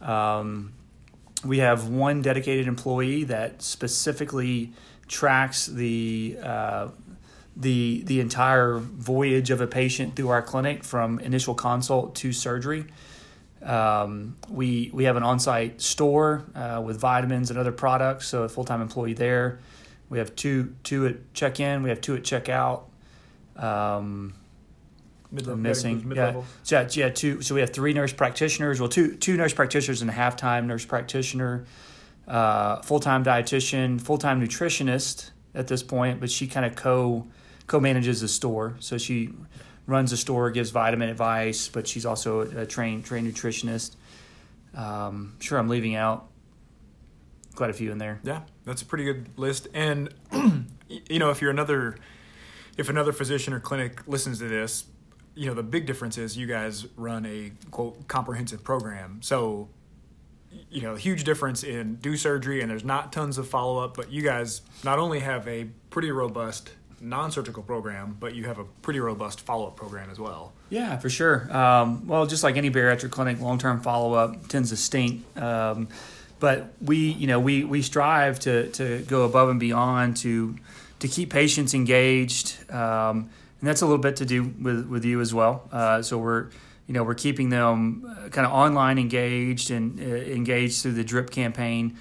Um, 0.00 0.72
we 1.44 1.58
have 1.58 1.88
one 1.88 2.22
dedicated 2.22 2.68
employee 2.68 3.24
that 3.24 3.62
specifically 3.62 4.72
tracks 5.08 5.66
the 5.66 6.38
the 7.56 8.02
the 8.04 8.20
entire 8.20 8.78
voyage 8.78 9.50
of 9.50 9.60
a 9.60 9.66
patient 9.66 10.14
through 10.14 10.28
our 10.28 10.42
clinic 10.42 10.84
from 10.84 11.18
initial 11.18 11.54
consult 11.54 12.14
to 12.16 12.32
surgery. 12.32 12.84
Um, 13.62 14.36
we 14.48 14.90
we 14.92 15.04
have 15.04 15.16
an 15.16 15.22
on-site 15.22 15.80
store 15.80 16.44
uh, 16.54 16.82
with 16.84 17.00
vitamins 17.00 17.50
and 17.50 17.58
other 17.58 17.72
products, 17.72 18.28
so 18.28 18.42
a 18.42 18.48
full-time 18.48 18.82
employee 18.82 19.14
there. 19.14 19.58
We 20.08 20.18
have 20.18 20.36
two 20.36 20.74
two 20.82 21.06
at 21.06 21.34
check-in. 21.34 21.82
We 21.82 21.88
have 21.88 22.00
two 22.00 22.14
at 22.14 22.24
check-out. 22.24 22.88
Um, 23.56 24.34
Mid-level, 25.32 25.60
missing. 25.60 26.12
Yeah, 26.14 26.40
so, 26.62 26.86
yeah, 26.92 27.08
two. 27.08 27.42
So 27.42 27.54
we 27.54 27.60
have 27.60 27.70
three 27.70 27.92
nurse 27.92 28.12
practitioners. 28.12 28.78
Well, 28.80 28.88
two 28.88 29.16
two 29.16 29.36
nurse 29.36 29.52
practitioners 29.52 30.00
and 30.00 30.08
a 30.08 30.12
half-time 30.12 30.68
nurse 30.68 30.84
practitioner, 30.84 31.64
uh, 32.28 32.80
full-time 32.82 33.24
dietitian, 33.24 34.00
full-time 34.00 34.40
nutritionist 34.40 35.30
at 35.54 35.66
this 35.66 35.82
point, 35.82 36.20
but 36.20 36.30
she 36.30 36.46
kind 36.46 36.64
of 36.64 36.76
co 36.76 37.26
co-manages 37.66 38.20
the 38.20 38.28
store. 38.28 38.76
So 38.78 38.98
she 38.98 39.32
runs 39.86 40.12
a 40.12 40.16
store, 40.16 40.50
gives 40.50 40.70
vitamin 40.70 41.08
advice, 41.08 41.68
but 41.68 41.86
she's 41.86 42.04
also 42.04 42.40
a, 42.40 42.66
trained 42.66 43.04
trained 43.04 43.32
nutritionist. 43.32 43.96
Um, 44.74 45.34
sure, 45.40 45.58
I'm 45.58 45.68
leaving 45.68 45.94
out 45.94 46.28
quite 47.54 47.70
a 47.70 47.72
few 47.72 47.90
in 47.90 47.98
there. 47.98 48.20
Yeah, 48.22 48.42
that's 48.64 48.82
a 48.82 48.84
pretty 48.84 49.04
good 49.04 49.28
list. 49.36 49.68
And 49.72 50.12
you 50.88 51.18
know, 51.18 51.30
if 51.30 51.40
you're 51.40 51.50
another, 51.50 51.96
if 52.76 52.88
another 52.88 53.12
physician 53.12 53.52
or 53.52 53.60
clinic 53.60 54.06
listens 54.06 54.38
to 54.40 54.48
this, 54.48 54.84
you 55.34 55.46
know, 55.46 55.54
the 55.54 55.62
big 55.62 55.86
difference 55.86 56.18
is 56.18 56.36
you 56.36 56.46
guys 56.46 56.86
run 56.96 57.26
a 57.26 57.52
quote 57.70 58.08
comprehensive 58.08 58.64
program. 58.64 59.18
So, 59.22 59.68
you 60.70 60.80
know, 60.80 60.94
huge 60.94 61.24
difference 61.24 61.62
in 61.62 61.96
do 61.96 62.16
surgery, 62.16 62.60
and 62.60 62.70
there's 62.70 62.84
not 62.84 63.12
tons 63.12 63.38
of 63.38 63.46
follow 63.46 63.82
up, 63.82 63.96
but 63.96 64.10
you 64.10 64.22
guys 64.22 64.62
not 64.82 64.98
only 64.98 65.20
have 65.20 65.46
a 65.46 65.68
pretty 65.90 66.10
robust 66.10 66.70
non-surgical 67.00 67.62
program, 67.62 68.16
but 68.18 68.34
you 68.34 68.44
have 68.44 68.58
a 68.58 68.64
pretty 68.82 69.00
robust 69.00 69.40
follow-up 69.40 69.76
program 69.76 70.10
as 70.10 70.18
well. 70.18 70.52
Yeah, 70.70 70.96
for 70.98 71.08
sure. 71.10 71.54
Um, 71.54 72.06
well, 72.06 72.26
just 72.26 72.42
like 72.42 72.56
any 72.56 72.70
bariatric 72.70 73.10
clinic, 73.10 73.40
long-term 73.40 73.80
follow-up 73.80 74.48
tends 74.48 74.70
to 74.70 74.76
stink. 74.76 75.24
Um, 75.36 75.88
but 76.38 76.72
we, 76.80 76.96
you 76.96 77.26
know, 77.26 77.40
we 77.40 77.64
we 77.64 77.82
strive 77.82 78.38
to 78.40 78.68
to 78.72 78.98
go 79.08 79.24
above 79.24 79.48
and 79.48 79.58
beyond 79.60 80.16
to 80.18 80.56
to 80.98 81.08
keep 81.08 81.30
patients 81.30 81.74
engaged, 81.74 82.70
um, 82.70 83.30
and 83.60 83.68
that's 83.68 83.82
a 83.82 83.86
little 83.86 84.02
bit 84.02 84.16
to 84.16 84.26
do 84.26 84.42
with 84.42 84.86
with 84.86 85.04
you 85.04 85.20
as 85.20 85.32
well. 85.32 85.68
Uh, 85.72 86.02
so 86.02 86.18
we're 86.18 86.48
you 86.86 86.94
know 86.94 87.04
we're 87.04 87.14
keeping 87.14 87.48
them 87.48 88.04
uh, 88.06 88.28
kind 88.28 88.46
of 88.46 88.52
online 88.52 88.98
engaged 88.98 89.70
and 89.70 89.98
uh, 89.98 90.04
engaged 90.04 90.82
through 90.82 90.92
the 90.92 91.04
drip 91.04 91.30
campaign 91.30 91.96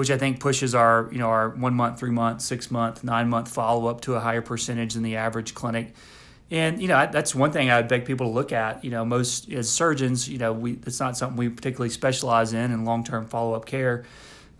which 0.00 0.10
I 0.10 0.16
think 0.16 0.40
pushes 0.40 0.74
our 0.74 1.10
you 1.12 1.18
know 1.18 1.28
our 1.28 1.50
one 1.50 1.74
month, 1.74 1.98
three 1.98 2.10
month, 2.10 2.40
six 2.40 2.70
month, 2.70 3.04
nine 3.04 3.28
month 3.28 3.52
follow 3.52 3.86
up 3.86 4.00
to 4.02 4.14
a 4.14 4.20
higher 4.20 4.40
percentage 4.40 4.94
than 4.94 5.02
the 5.02 5.16
average 5.16 5.54
clinic. 5.54 5.94
And 6.50 6.80
you 6.80 6.88
know 6.88 7.06
that's 7.12 7.34
one 7.34 7.52
thing 7.52 7.70
I'd 7.70 7.86
beg 7.86 8.06
people 8.06 8.28
to 8.28 8.32
look 8.32 8.50
at. 8.50 8.82
You 8.82 8.90
know, 8.92 9.04
most 9.04 9.52
as 9.52 9.68
surgeons, 9.68 10.26
you 10.26 10.38
know, 10.38 10.54
we 10.54 10.78
it's 10.86 11.00
not 11.00 11.18
something 11.18 11.36
we 11.36 11.50
particularly 11.50 11.90
specialize 11.90 12.54
in 12.54 12.72
in 12.72 12.86
long 12.86 13.04
term 13.04 13.26
follow 13.26 13.52
up 13.52 13.66
care. 13.66 14.06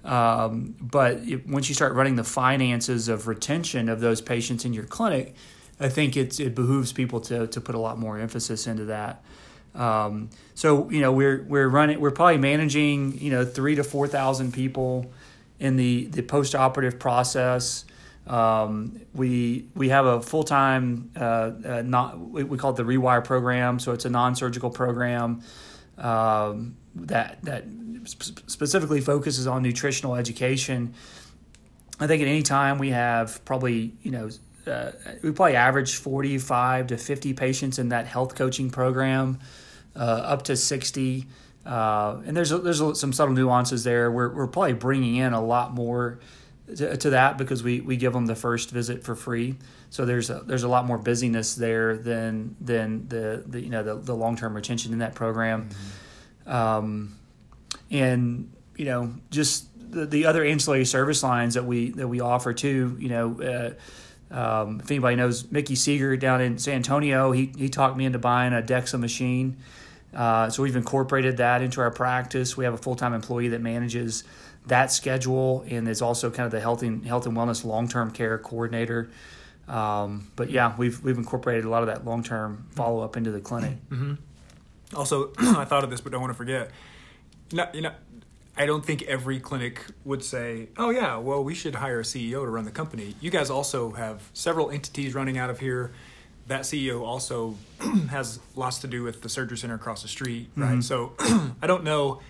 Um, 0.04 0.74
but 0.78 1.16
it, 1.26 1.48
once 1.48 1.70
you 1.70 1.74
start 1.74 1.94
running 1.94 2.16
the 2.16 2.24
finances 2.24 3.08
of 3.08 3.26
retention 3.26 3.88
of 3.88 4.00
those 4.00 4.20
patients 4.20 4.66
in 4.66 4.74
your 4.74 4.84
clinic, 4.84 5.34
I 5.80 5.88
think 5.88 6.18
it 6.18 6.54
behooves 6.54 6.92
people 6.92 7.22
to 7.22 7.46
to 7.46 7.60
put 7.62 7.74
a 7.74 7.78
lot 7.78 7.98
more 7.98 8.18
emphasis 8.18 8.66
into 8.66 8.84
that. 8.84 9.24
Um, 9.74 10.30
so 10.54 10.90
you 10.90 11.00
know 11.00 11.12
we're 11.12 11.42
we're 11.44 11.68
running 11.68 12.00
we're 12.00 12.10
probably 12.10 12.38
managing 12.38 13.18
you 13.18 13.30
know 13.30 13.44
three 13.44 13.76
to 13.76 13.84
four 13.84 14.08
thousand 14.08 14.52
people 14.52 15.10
in 15.58 15.76
the 15.76 16.06
the 16.06 16.22
post 16.22 16.54
operative 16.54 16.98
process. 16.98 17.84
Um, 18.26 19.00
we 19.14 19.68
we 19.74 19.88
have 19.90 20.06
a 20.06 20.20
full 20.20 20.42
time 20.42 21.10
uh, 21.16 21.52
uh, 21.64 21.82
not 21.84 22.18
we, 22.18 22.56
call 22.58 22.70
it 22.70 22.76
the 22.76 22.84
Rewire 22.84 23.24
program. 23.24 23.78
So 23.78 23.92
it's 23.92 24.04
a 24.04 24.10
non 24.10 24.34
surgical 24.34 24.70
program 24.70 25.42
um, 25.98 26.76
that 26.94 27.38
that 27.44 27.64
sp- 28.10 28.48
specifically 28.48 29.00
focuses 29.00 29.46
on 29.46 29.62
nutritional 29.62 30.16
education. 30.16 30.94
I 31.98 32.06
think 32.06 32.22
at 32.22 32.28
any 32.28 32.42
time 32.42 32.78
we 32.78 32.90
have 32.90 33.44
probably 33.44 33.94
you 34.02 34.10
know 34.10 34.30
uh, 34.66 34.92
we 35.22 35.32
probably 35.32 35.56
average 35.56 35.96
45 35.96 36.88
to 36.88 36.96
50 36.96 37.34
patients 37.34 37.78
in 37.78 37.90
that 37.90 38.06
health 38.06 38.34
coaching 38.34 38.70
program, 38.70 39.38
uh, 39.96 39.98
up 39.98 40.42
to 40.42 40.56
60. 40.56 41.26
Uh, 41.64 42.20
and 42.24 42.36
there's 42.36 42.52
a, 42.52 42.58
there's 42.58 42.80
a, 42.80 42.94
some 42.94 43.12
subtle 43.12 43.34
nuances 43.34 43.84
there. 43.84 44.10
We're, 44.10 44.30
we're 44.30 44.46
probably 44.46 44.72
bringing 44.72 45.16
in 45.16 45.32
a 45.32 45.44
lot 45.44 45.74
more 45.74 46.20
to, 46.76 46.96
to, 46.96 47.10
that 47.10 47.36
because 47.36 47.62
we, 47.62 47.80
we 47.80 47.96
give 47.96 48.12
them 48.12 48.26
the 48.26 48.34
first 48.34 48.70
visit 48.70 49.04
for 49.04 49.14
free. 49.14 49.56
So 49.90 50.04
there's 50.04 50.30
a, 50.30 50.40
there's 50.40 50.62
a 50.62 50.68
lot 50.68 50.86
more 50.86 50.98
busyness 50.98 51.54
there 51.54 51.96
than 51.96 52.56
than 52.60 53.08
the, 53.08 53.42
the 53.46 53.60
you 53.60 53.70
know 53.70 53.82
the, 53.82 53.96
the 53.96 54.14
long 54.14 54.36
term 54.36 54.54
retention 54.54 54.92
in 54.92 55.00
that 55.00 55.14
program. 55.14 55.68
Mm-hmm. 55.68 56.52
Um, 56.52 57.18
and 57.90 58.52
you 58.76 58.84
know 58.84 59.12
just 59.30 59.66
the, 59.92 60.06
the 60.06 60.26
other 60.26 60.44
ancillary 60.44 60.84
service 60.84 61.22
lines 61.22 61.54
that 61.54 61.64
we 61.64 61.90
that 61.90 62.06
we 62.06 62.20
offer 62.20 62.52
too. 62.52 62.96
You 62.98 63.08
know. 63.08 63.74
Um, 64.30 64.80
if 64.80 64.90
anybody 64.90 65.16
knows 65.16 65.50
Mickey 65.50 65.74
Seger 65.74 66.18
down 66.18 66.40
in 66.40 66.58
San 66.58 66.74
Antonio, 66.74 67.32
he, 67.32 67.52
he 67.56 67.68
talked 67.68 67.96
me 67.96 68.04
into 68.04 68.18
buying 68.18 68.52
a 68.52 68.62
DEXA 68.62 68.98
machine. 69.00 69.56
Uh, 70.14 70.50
so 70.50 70.62
we've 70.62 70.76
incorporated 70.76 71.36
that 71.38 71.62
into 71.62 71.80
our 71.80 71.90
practice. 71.90 72.56
We 72.56 72.64
have 72.64 72.74
a 72.74 72.78
full 72.78 72.96
time 72.96 73.14
employee 73.14 73.48
that 73.48 73.60
manages 73.60 74.24
that 74.66 74.92
schedule 74.92 75.64
and 75.68 75.88
is 75.88 76.02
also 76.02 76.30
kind 76.30 76.46
of 76.46 76.52
the 76.52 76.60
health 76.60 76.82
and, 76.82 77.04
health 77.04 77.26
and 77.26 77.36
wellness 77.36 77.64
long 77.64 77.88
term 77.88 78.10
care 78.10 78.38
coordinator. 78.38 79.10
Um, 79.68 80.30
but 80.34 80.50
yeah, 80.50 80.74
we've 80.76 81.02
we've 81.04 81.16
incorporated 81.16 81.64
a 81.64 81.68
lot 81.68 81.82
of 81.82 81.88
that 81.88 82.04
long 82.04 82.24
term 82.24 82.66
follow 82.72 83.02
up 83.02 83.16
into 83.16 83.30
the 83.30 83.40
clinic. 83.40 83.76
Mm-hmm. 83.88 84.14
Also, 84.96 85.32
I 85.38 85.64
thought 85.64 85.84
of 85.84 85.90
this, 85.90 86.00
but 86.00 86.12
don't 86.12 86.20
want 86.20 86.32
to 86.32 86.36
forget. 86.36 86.70
No, 87.52 87.68
you 87.72 87.80
know, 87.80 87.92
I 88.60 88.66
don't 88.66 88.84
think 88.84 89.00
every 89.04 89.40
clinic 89.40 89.86
would 90.04 90.22
say, 90.22 90.68
"Oh 90.76 90.90
yeah, 90.90 91.16
well 91.16 91.42
we 91.42 91.54
should 91.54 91.76
hire 91.76 92.00
a 92.00 92.02
CEO 92.02 92.44
to 92.44 92.50
run 92.50 92.66
the 92.66 92.70
company." 92.70 93.14
You 93.18 93.30
guys 93.30 93.48
also 93.48 93.92
have 93.92 94.28
several 94.34 94.70
entities 94.70 95.14
running 95.14 95.38
out 95.38 95.48
of 95.48 95.60
here. 95.60 95.92
That 96.46 96.62
CEO 96.62 97.00
also 97.00 97.54
has 98.10 98.38
lots 98.56 98.80
to 98.80 98.86
do 98.86 99.02
with 99.02 99.22
the 99.22 99.30
surgery 99.30 99.56
center 99.56 99.76
across 99.76 100.02
the 100.02 100.08
street, 100.08 100.50
right? 100.56 100.78
Mm-hmm. 100.78 100.80
So 100.82 101.14
I 101.62 101.66
don't 101.66 101.84
know 101.84 102.20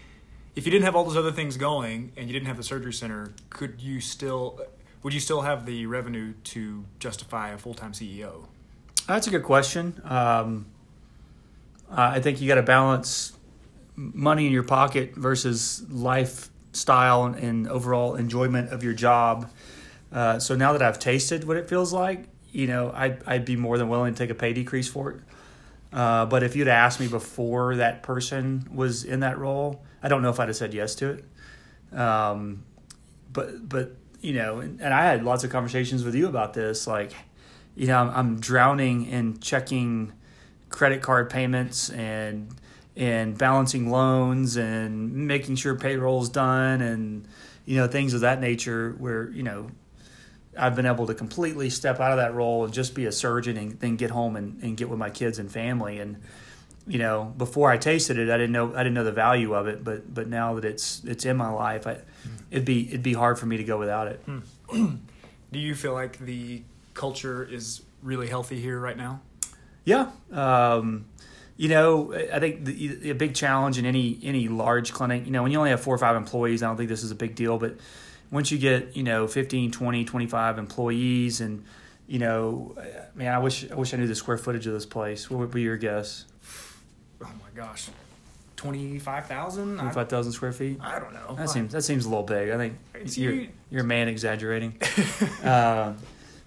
if 0.55 0.67
you 0.67 0.71
didn't 0.71 0.85
have 0.85 0.95
all 0.95 1.03
those 1.03 1.17
other 1.17 1.33
things 1.33 1.57
going 1.57 2.13
and 2.17 2.29
you 2.29 2.33
didn't 2.33 2.47
have 2.47 2.57
the 2.57 2.63
surgery 2.63 2.93
center, 2.93 3.33
could 3.49 3.81
you 3.81 3.99
still 3.99 4.61
would 5.03 5.13
you 5.13 5.21
still 5.21 5.41
have 5.41 5.67
the 5.67 5.87
revenue 5.87 6.35
to 6.45 6.85
justify 7.01 7.49
a 7.51 7.59
full 7.59 7.75
time 7.75 7.91
CEO? 7.91 8.45
That's 9.09 9.27
a 9.27 9.31
good 9.31 9.43
question. 9.43 10.01
Um, 10.05 10.67
I 11.91 12.21
think 12.21 12.41
you 12.41 12.47
got 12.47 12.55
to 12.55 12.63
balance 12.63 13.33
money 14.01 14.47
in 14.47 14.53
your 14.53 14.63
pocket 14.63 15.15
versus 15.15 15.85
lifestyle 15.91 17.27
and 17.27 17.69
overall 17.69 18.15
enjoyment 18.15 18.73
of 18.73 18.83
your 18.83 18.95
job. 18.95 19.51
Uh, 20.11 20.39
so 20.39 20.57
now 20.57 20.73
that 20.73 20.83
I've 20.83 20.99
tasted 20.99 21.45
what 21.45 21.57
it 21.57 21.69
feels 21.69 21.93
like, 21.93 22.25
you 22.51 22.67
know, 22.67 22.91
I'd, 22.95 23.23
I'd 23.27 23.45
be 23.45 23.57
more 23.57 23.79
than 23.79 23.89
willing 23.89 24.15
to 24.15 24.19
take 24.19 24.31
a 24.31 24.35
pay 24.35 24.53
decrease 24.53 24.89
for 24.89 25.13
it. 25.13 25.21
Uh, 25.93 26.25
but 26.27 26.43
if 26.43 26.57
you'd 26.57 26.69
asked 26.69 26.99
me 26.99 27.09
before 27.09 27.77
that 27.77 28.03
person 28.03 28.69
was 28.73 29.05
in 29.05 29.21
that 29.21 29.39
role, 29.39 29.85
I 30.03 30.09
don't 30.09 30.23
know 30.23 30.31
if 30.31 30.41
I'd 30.41 30.49
have 30.49 30.57
said 30.57 30.73
yes 30.73 30.95
to 30.97 31.11
it. 31.11 31.99
Um, 31.99 32.65
but 33.33 33.69
but 33.69 33.97
you 34.21 34.35
know, 34.35 34.61
and, 34.61 34.81
and, 34.81 34.95
I 34.95 35.05
had 35.05 35.25
lots 35.25 35.45
of 35.45 35.51
conversations 35.51 36.05
with 36.05 36.15
you 36.15 36.29
about 36.29 36.55
this. 36.55 36.87
Like, 36.87 37.13
you 37.75 37.87
know, 37.89 37.99
I'm, 37.99 38.11
I'm 38.11 38.41
drowning 38.41 39.07
in 39.07 39.41
checking 39.41 40.13
credit 40.69 41.03
card 41.03 41.31
payments 41.31 41.91
and 41.91 42.55
and 42.97 43.37
balancing 43.37 43.91
loans 43.91 44.57
and 44.57 45.13
making 45.13 45.57
sure 45.57 45.75
payroll's 45.75 46.29
done 46.29 46.81
and 46.81 47.27
you 47.65 47.77
know 47.77 47.87
things 47.87 48.15
of 48.15 48.21
that 48.23 48.41
nature 48.41 48.95
where 48.99 49.31
you 49.31 49.43
know 49.43 49.71
I've 50.59 50.75
been 50.75 50.87
able 50.87 51.07
to 51.07 51.15
completely 51.15 51.71
step 51.71 52.01
out 52.01 52.11
of 52.11 52.19
that 52.19 52.35
role 52.35 52.65
and 52.65 52.75
just 52.75 52.95
be 52.95 53.07
a 53.07 53.13
surgeon 53.13 53.57
and 53.57 53.79
then 53.79 53.97
get 53.97 54.11
home 54.11 54.35
and, 54.37 54.61
and 54.63 54.77
get 54.77 54.89
with 54.89 54.99
my 54.99 55.11
kids 55.11 55.39
and 55.39 55.51
family 55.51 55.99
and 55.99 56.17
you 56.87 56.99
know 56.99 57.33
before 57.37 57.71
I 57.71 57.77
tasted 57.77 58.19
it 58.19 58.29
I 58.29 58.37
didn't 58.37 58.53
know 58.53 58.75
I 58.75 58.79
didn't 58.79 58.95
know 58.95 59.05
the 59.05 59.13
value 59.13 59.55
of 59.55 59.69
it 59.69 59.85
but 59.85 60.13
but 60.13 60.29
now 60.29 60.55
that 60.55 60.65
it's 60.65 61.03
it's 61.05 61.25
in 61.25 61.37
my 61.37 61.51
life 61.51 61.87
I, 61.87 61.99
it'd 62.51 62.65
be 62.65 62.89
it'd 62.89 63.03
be 63.03 63.15
hard 63.15 63.39
for 63.39 63.47
me 63.47 63.57
to 63.57 63.65
go 63.65 63.79
without 63.79 64.09
it. 64.09 64.25
Do 64.73 65.59
you 65.59 65.75
feel 65.75 65.93
like 65.93 66.19
the 66.19 66.63
culture 66.95 67.45
is 67.45 67.83
really 68.03 68.29
healthy 68.29 68.61
here 68.61 68.79
right 68.79 68.97
now? 68.97 69.21
Yeah. 69.85 70.11
Um, 70.31 71.07
You 71.61 71.69
know, 71.69 72.15
I 72.33 72.39
think 72.41 72.65
the, 72.65 73.11
a 73.11 73.15
big 73.15 73.35
challenge 73.35 73.77
in 73.77 73.85
any 73.85 74.19
any 74.23 74.49
large 74.49 74.95
clinic, 74.95 75.27
you 75.27 75.31
know, 75.31 75.43
when 75.43 75.53
you 75.53 75.59
only 75.59 75.69
have 75.69 75.83
four 75.83 75.95
or 75.95 75.99
five 75.99 76.17
employees, 76.17 76.63
I 76.63 76.69
don't 76.69 76.79
think 76.79 76.89
this 76.89 77.03
is 77.05 77.11
a 77.11 77.15
big 77.15 77.35
deal. 77.35 77.59
But 77.59 77.77
once 78.31 78.51
you 78.51 78.57
get, 78.57 78.97
you 78.97 79.03
know, 79.03 79.27
15, 79.29 79.71
20, 79.71 80.05
25 80.07 80.57
employees 80.59 81.43
and, 81.43 81.63
you 82.07 82.19
know, 82.19 82.79
man, 83.15 83.35
I 83.35 83.41
wish 83.41 83.71
I 83.71 83.75
wish 83.75 83.93
I 83.93 83.99
knew 83.99 84.07
the 84.07 84.15
square 84.15 84.39
footage 84.39 84.67
of 84.67 84.73
this 84.73 84.87
place. 84.87 85.29
What 85.29 85.39
would 85.41 85.51
be 85.51 85.61
your 85.61 85.77
guess? 85.77 86.25
Oh 87.23 87.27
my 87.27 87.51
gosh. 87.55 87.91
25,000? 88.57 89.77
Twenty 89.77 89.93
five 89.93 90.09
thousand 90.09 90.33
square 90.33 90.53
feet. 90.53 90.79
I 90.81 90.99
don't 90.99 91.13
know. 91.13 91.35
That 91.37 91.51
seems 91.51 91.73
that 91.73 91.83
seems 91.83 92.07
a 92.07 92.09
little 92.09 92.25
big. 92.25 92.49
I 92.49 92.57
think 92.57 92.79
It's 92.95 93.19
you're 93.19 93.33
you- 93.35 93.49
you're 93.71 93.83
a 93.83 93.87
man 93.87 94.09
exaggerating. 94.09 94.79
uh, 95.45 95.93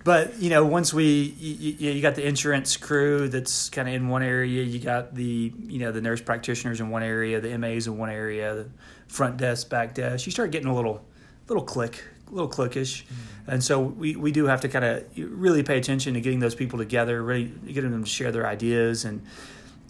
but 0.03 0.41
you 0.41 0.50
know, 0.50 0.65
once 0.65 0.93
we 0.93 1.05
you, 1.39 1.91
you, 1.91 2.01
got 2.01 2.15
the 2.15 2.27
insurance 2.27 2.75
crew 2.75 3.29
that's 3.29 3.69
kind 3.69 3.88
of 3.88 3.93
in 3.93 4.10
one 4.10 4.22
area. 4.22 4.62
You 4.63 4.79
got 4.79 5.15
the 5.15 5.53
you 5.57 5.79
know 5.79 5.91
the 5.91 6.01
nurse 6.01 6.22
practitioners 6.22 6.81
in 6.81 6.89
one 6.89 7.03
area, 7.03 7.39
the 7.39 7.57
MAs 7.57 7.88
in 7.88 7.98
one 7.98 8.10
area, 8.10 8.55
the 8.55 8.69
front 9.07 9.38
desk, 9.38 9.69
back 9.69 9.93
desk. 9.93 10.25
You 10.25 10.31
start 10.31 10.51
getting 10.51 10.67
a 10.67 10.75
little 10.75 11.05
little 11.48 11.63
click, 11.63 12.03
a 12.27 12.31
little 12.31 12.50
cliquish, 12.50 13.03
and 13.48 13.63
so 13.63 13.79
we, 13.79 14.15
we 14.15 14.31
do 14.31 14.45
have 14.45 14.62
to 14.62 14.69
kind 14.69 14.83
of 14.83 15.05
really 15.17 15.63
pay 15.63 15.77
attention 15.77 16.15
to 16.15 16.22
getting 16.22 16.39
those 16.39 16.55
people 16.55 16.79
together, 16.79 17.24
really 17.24 17.45
getting 17.45 17.91
them 17.91 18.03
to 18.03 18.10
share 18.10 18.31
their 18.31 18.45
ideas 18.45 19.05
and 19.05 19.25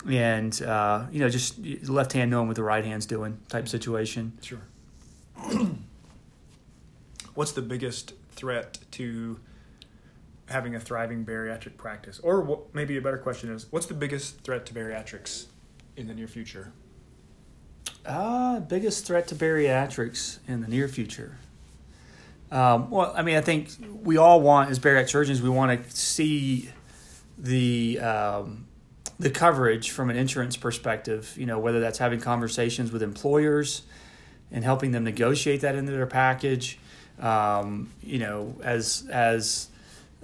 and 0.07 0.61
uh, 0.61 1.05
you 1.11 1.19
know 1.19 1.29
just 1.29 1.57
left 1.87 2.13
hand 2.13 2.29
knowing 2.29 2.47
what 2.47 2.55
the 2.55 2.63
right 2.63 2.85
hand's 2.85 3.07
doing 3.07 3.39
type 3.49 3.67
situation. 3.67 4.33
Sure. 4.41 4.61
What's 7.33 7.53
the 7.53 7.63
biggest 7.63 8.13
threat 8.31 8.77
to 8.91 9.39
having 10.47 10.75
a 10.75 10.79
thriving 10.79 11.25
bariatric 11.25 11.77
practice? 11.77 12.19
Or 12.19 12.41
what, 12.41 12.73
maybe 12.73 12.97
a 12.97 13.01
better 13.01 13.17
question 13.17 13.51
is, 13.51 13.67
what's 13.71 13.85
the 13.85 13.93
biggest 13.93 14.41
threat 14.41 14.65
to 14.67 14.73
bariatrics 14.73 15.45
in 15.95 16.07
the 16.07 16.13
near 16.13 16.27
future? 16.27 16.71
Uh, 18.05 18.59
biggest 18.59 19.05
threat 19.05 19.27
to 19.27 19.35
bariatrics 19.35 20.39
in 20.47 20.61
the 20.61 20.67
near 20.67 20.87
future. 20.87 21.37
Um, 22.51 22.91
well, 22.91 23.13
I 23.15 23.23
mean, 23.23 23.35
I 23.35 23.41
think 23.41 23.69
we 24.03 24.17
all 24.17 24.41
want, 24.41 24.69
as 24.69 24.79
bariatric 24.79 25.09
surgeons, 25.09 25.41
we 25.41 25.49
want 25.49 25.83
to 25.83 25.95
see 25.95 26.69
the 27.37 27.99
um, 27.99 28.67
the 29.19 29.29
coverage 29.29 29.89
from 29.89 30.09
an 30.09 30.15
insurance 30.15 30.55
perspective. 30.55 31.33
You 31.35 31.45
know, 31.45 31.57
whether 31.57 31.79
that's 31.79 31.97
having 31.97 32.19
conversations 32.19 32.91
with 32.91 33.01
employers 33.01 33.83
and 34.51 34.63
helping 34.63 34.91
them 34.91 35.03
negotiate 35.03 35.61
that 35.61 35.75
into 35.75 35.91
their 35.91 36.05
package. 36.05 36.77
Um, 37.19 37.91
you 38.03 38.19
know, 38.19 38.55
as 38.63 39.07
as 39.09 39.69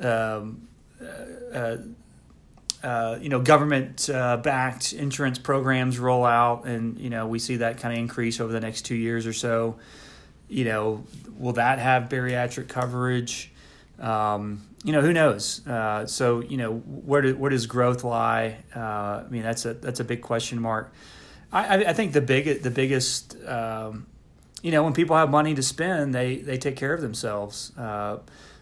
um, 0.01 0.67
uh, 1.53 1.77
uh, 2.83 3.17
you 3.21 3.29
know, 3.29 3.41
government 3.41 4.09
uh, 4.09 4.37
backed 4.37 4.93
insurance 4.93 5.37
programs 5.37 5.99
roll 5.99 6.25
out, 6.25 6.65
and 6.65 6.97
you 6.97 7.09
know, 7.09 7.27
we 7.27 7.39
see 7.39 7.57
that 7.57 7.77
kind 7.77 7.93
of 7.93 7.99
increase 7.99 8.39
over 8.39 8.53
the 8.53 8.61
next 8.61 8.83
two 8.83 8.95
years 8.95 9.27
or 9.27 9.33
so. 9.33 9.77
You 10.47 10.65
know, 10.65 11.03
will 11.37 11.53
that 11.53 11.79
have 11.79 12.09
bariatric 12.09 12.69
coverage? 12.69 13.51
Um, 13.99 14.65
you 14.83 14.93
know, 14.93 15.01
who 15.01 15.11
knows? 15.11 15.65
Uh, 15.67 16.05
so, 16.05 16.39
you 16.39 16.55
know, 16.55 16.77
where 16.77 17.21
do, 17.21 17.35
where 17.35 17.49
does 17.49 17.65
growth 17.65 18.05
lie? 18.05 18.59
Uh, 18.73 18.79
I 18.79 19.25
mean, 19.29 19.43
that's 19.43 19.65
a 19.65 19.73
that's 19.73 19.99
a 19.99 20.05
big 20.05 20.21
question 20.21 20.61
mark. 20.61 20.93
I, 21.51 21.83
I 21.85 21.93
think 21.93 22.13
the 22.13 22.21
big 22.21 22.63
the 22.63 22.71
biggest, 22.71 23.35
um, 23.45 24.05
you 24.61 24.71
know, 24.71 24.83
when 24.83 24.93
people 24.93 25.17
have 25.17 25.29
money 25.29 25.53
to 25.55 25.63
spend, 25.63 26.15
they 26.15 26.37
they 26.37 26.57
take 26.57 26.77
care 26.77 26.93
of 26.93 27.01
themselves. 27.01 27.73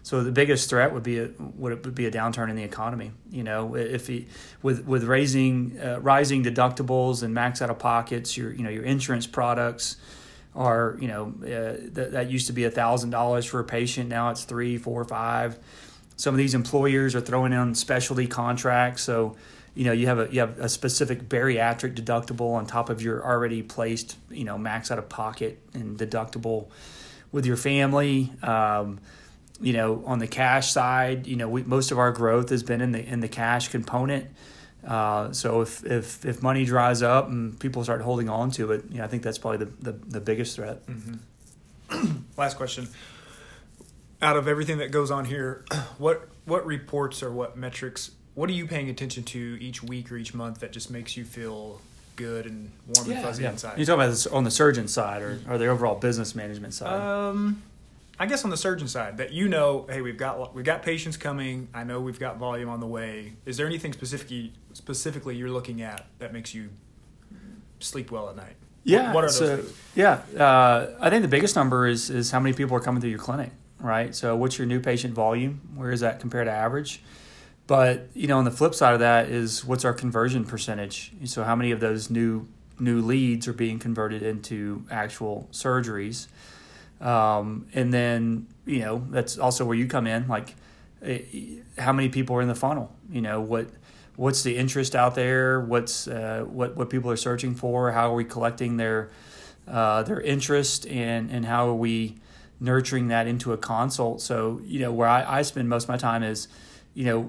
So 0.08 0.22
the 0.22 0.32
biggest 0.32 0.70
threat 0.70 0.94
would 0.94 1.02
be 1.02 1.18
a, 1.18 1.28
would 1.38 1.84
would 1.84 1.94
be 1.94 2.06
a 2.06 2.10
downturn 2.10 2.48
in 2.48 2.56
the 2.56 2.62
economy. 2.62 3.12
You 3.30 3.44
know, 3.44 3.76
if 3.76 4.06
he, 4.06 4.26
with 4.62 4.86
with 4.86 5.04
raising 5.04 5.78
uh, 5.78 6.00
rising 6.00 6.42
deductibles 6.42 7.22
and 7.22 7.34
max 7.34 7.60
out 7.60 7.68
of 7.68 7.78
pockets, 7.78 8.34
your 8.34 8.50
you 8.50 8.62
know 8.62 8.70
your 8.70 8.84
insurance 8.84 9.26
products 9.26 9.96
are 10.54 10.96
you 10.98 11.08
know 11.08 11.34
uh, 11.42 11.76
that 11.92 12.12
that 12.12 12.30
used 12.30 12.46
to 12.46 12.54
be 12.54 12.64
a 12.64 12.70
thousand 12.70 13.10
dollars 13.10 13.44
for 13.44 13.60
a 13.60 13.64
patient, 13.64 14.08
now 14.08 14.30
it's 14.30 14.44
three, 14.44 14.78
four, 14.78 15.04
five. 15.04 15.58
Some 16.16 16.32
of 16.32 16.38
these 16.38 16.54
employers 16.54 17.14
are 17.14 17.20
throwing 17.20 17.52
in 17.52 17.74
specialty 17.74 18.26
contracts, 18.26 19.02
so 19.02 19.36
you 19.74 19.84
know 19.84 19.92
you 19.92 20.06
have 20.06 20.20
a 20.20 20.32
you 20.32 20.40
have 20.40 20.58
a 20.58 20.70
specific 20.70 21.28
bariatric 21.28 21.94
deductible 21.94 22.54
on 22.54 22.64
top 22.64 22.88
of 22.88 23.02
your 23.02 23.22
already 23.22 23.62
placed 23.62 24.16
you 24.30 24.44
know 24.44 24.56
max 24.56 24.90
out 24.90 24.98
of 24.98 25.10
pocket 25.10 25.58
and 25.74 25.98
deductible 25.98 26.70
with 27.30 27.44
your 27.44 27.58
family. 27.58 28.32
Um, 28.42 29.00
you 29.60 29.72
know, 29.72 30.02
on 30.06 30.18
the 30.18 30.26
cash 30.26 30.70
side, 30.70 31.26
you 31.26 31.36
know, 31.36 31.48
we, 31.48 31.62
most 31.62 31.90
of 31.90 31.98
our 31.98 32.12
growth 32.12 32.50
has 32.50 32.62
been 32.62 32.80
in 32.80 32.92
the 32.92 33.04
in 33.04 33.20
the 33.20 33.28
cash 33.28 33.68
component. 33.68 34.28
Uh, 34.86 35.32
so 35.32 35.60
if, 35.60 35.84
if 35.84 36.24
if 36.24 36.42
money 36.42 36.64
dries 36.64 37.02
up 37.02 37.28
and 37.28 37.58
people 37.58 37.82
start 37.82 38.00
holding 38.00 38.28
on 38.28 38.50
to 38.52 38.72
it, 38.72 38.84
you 38.90 38.98
know, 38.98 39.04
I 39.04 39.08
think 39.08 39.22
that's 39.22 39.38
probably 39.38 39.66
the, 39.66 39.92
the, 39.92 39.92
the 39.92 40.20
biggest 40.20 40.56
threat. 40.56 40.82
Last 42.36 42.56
question. 42.56 42.88
Out 44.20 44.36
of 44.36 44.48
everything 44.48 44.78
that 44.78 44.90
goes 44.90 45.10
on 45.10 45.24
here, 45.24 45.64
what 45.98 46.28
what 46.44 46.64
reports 46.64 47.22
or 47.22 47.32
what 47.32 47.56
metrics, 47.56 48.12
what 48.34 48.48
are 48.48 48.54
you 48.54 48.66
paying 48.66 48.88
attention 48.88 49.24
to 49.24 49.58
each 49.60 49.82
week 49.82 50.10
or 50.12 50.16
each 50.16 50.34
month 50.34 50.60
that 50.60 50.72
just 50.72 50.90
makes 50.90 51.16
you 51.16 51.24
feel 51.24 51.80
good 52.16 52.46
and 52.46 52.70
warm 52.86 53.10
and 53.10 53.22
fuzzy 53.22 53.42
yeah. 53.42 53.50
inside? 53.50 53.78
You 53.78 53.84
talk 53.84 53.96
about 53.96 54.10
this 54.10 54.26
on 54.26 54.44
the 54.44 54.50
surgeon 54.50 54.88
side 54.88 55.22
or, 55.22 55.40
or 55.48 55.58
the 55.58 55.66
overall 55.66 55.96
business 55.96 56.34
management 56.34 56.74
side. 56.74 57.00
Um, 57.00 57.62
I 58.20 58.26
guess 58.26 58.44
on 58.44 58.50
the 58.50 58.56
surgeon 58.56 58.88
side, 58.88 59.18
that 59.18 59.32
you 59.32 59.48
know, 59.48 59.86
hey, 59.88 60.00
we've 60.00 60.16
got 60.16 60.54
we've 60.54 60.64
got 60.64 60.82
patients 60.82 61.16
coming. 61.16 61.68
I 61.72 61.84
know 61.84 62.00
we've 62.00 62.18
got 62.18 62.36
volume 62.36 62.68
on 62.68 62.80
the 62.80 62.86
way. 62.86 63.34
Is 63.46 63.56
there 63.56 63.66
anything 63.66 63.92
specifically 63.92 64.52
specifically 64.72 65.36
you're 65.36 65.50
looking 65.50 65.82
at 65.82 66.06
that 66.18 66.32
makes 66.32 66.52
you 66.52 66.70
sleep 67.78 68.10
well 68.10 68.28
at 68.28 68.36
night? 68.36 68.56
Yeah. 68.82 69.12
What 69.12 69.24
are 69.24 69.28
those 69.28 69.38
so, 69.38 69.56
things? 69.58 69.76
Yeah. 69.94 70.22
Uh, 70.36 70.96
I 71.00 71.10
think 71.10 71.22
the 71.22 71.28
biggest 71.28 71.54
number 71.54 71.86
is 71.86 72.10
is 72.10 72.30
how 72.30 72.40
many 72.40 72.54
people 72.54 72.76
are 72.76 72.80
coming 72.80 73.00
through 73.00 73.10
your 73.10 73.18
clinic, 73.20 73.52
right? 73.78 74.14
So 74.14 74.34
what's 74.34 74.58
your 74.58 74.66
new 74.66 74.80
patient 74.80 75.14
volume? 75.14 75.60
Where 75.76 75.92
is 75.92 76.00
that 76.00 76.18
compared 76.18 76.46
to 76.46 76.52
average? 76.52 77.02
But 77.68 78.08
you 78.14 78.26
know, 78.26 78.38
on 78.38 78.44
the 78.44 78.50
flip 78.50 78.74
side 78.74 78.94
of 78.94 79.00
that 79.00 79.28
is 79.28 79.64
what's 79.64 79.84
our 79.84 79.92
conversion 79.92 80.44
percentage? 80.44 81.12
So 81.24 81.44
how 81.44 81.54
many 81.54 81.70
of 81.70 81.78
those 81.78 82.10
new 82.10 82.48
new 82.80 83.00
leads 83.00 83.46
are 83.46 83.52
being 83.52 83.78
converted 83.78 84.22
into 84.22 84.84
actual 84.90 85.48
surgeries? 85.52 86.26
Um, 87.00 87.68
and 87.74 87.92
then 87.92 88.48
you 88.66 88.80
know 88.80 89.04
that's 89.10 89.38
also 89.38 89.64
where 89.64 89.76
you 89.76 89.86
come 89.86 90.06
in. 90.06 90.26
Like, 90.28 90.54
eh, 91.02 91.20
how 91.78 91.92
many 91.92 92.08
people 92.08 92.36
are 92.36 92.42
in 92.42 92.48
the 92.48 92.54
funnel? 92.54 92.94
You 93.10 93.20
know 93.20 93.40
what 93.40 93.68
what's 94.16 94.42
the 94.42 94.56
interest 94.56 94.96
out 94.96 95.14
there? 95.14 95.60
What's 95.60 96.08
uh, 96.08 96.44
what 96.46 96.76
what 96.76 96.90
people 96.90 97.10
are 97.10 97.16
searching 97.16 97.54
for? 97.54 97.92
How 97.92 98.10
are 98.12 98.14
we 98.14 98.24
collecting 98.24 98.76
their 98.76 99.10
uh, 99.66 100.02
their 100.02 100.20
interest 100.20 100.86
and 100.88 101.30
and 101.30 101.46
how 101.46 101.68
are 101.68 101.74
we 101.74 102.16
nurturing 102.60 103.08
that 103.08 103.26
into 103.26 103.52
a 103.52 103.56
consult? 103.56 104.20
So 104.20 104.60
you 104.64 104.80
know 104.80 104.92
where 104.92 105.08
I, 105.08 105.38
I 105.38 105.42
spend 105.42 105.68
most 105.68 105.84
of 105.84 105.88
my 105.88 105.96
time 105.96 106.22
is 106.22 106.48
you 106.94 107.04
know 107.04 107.22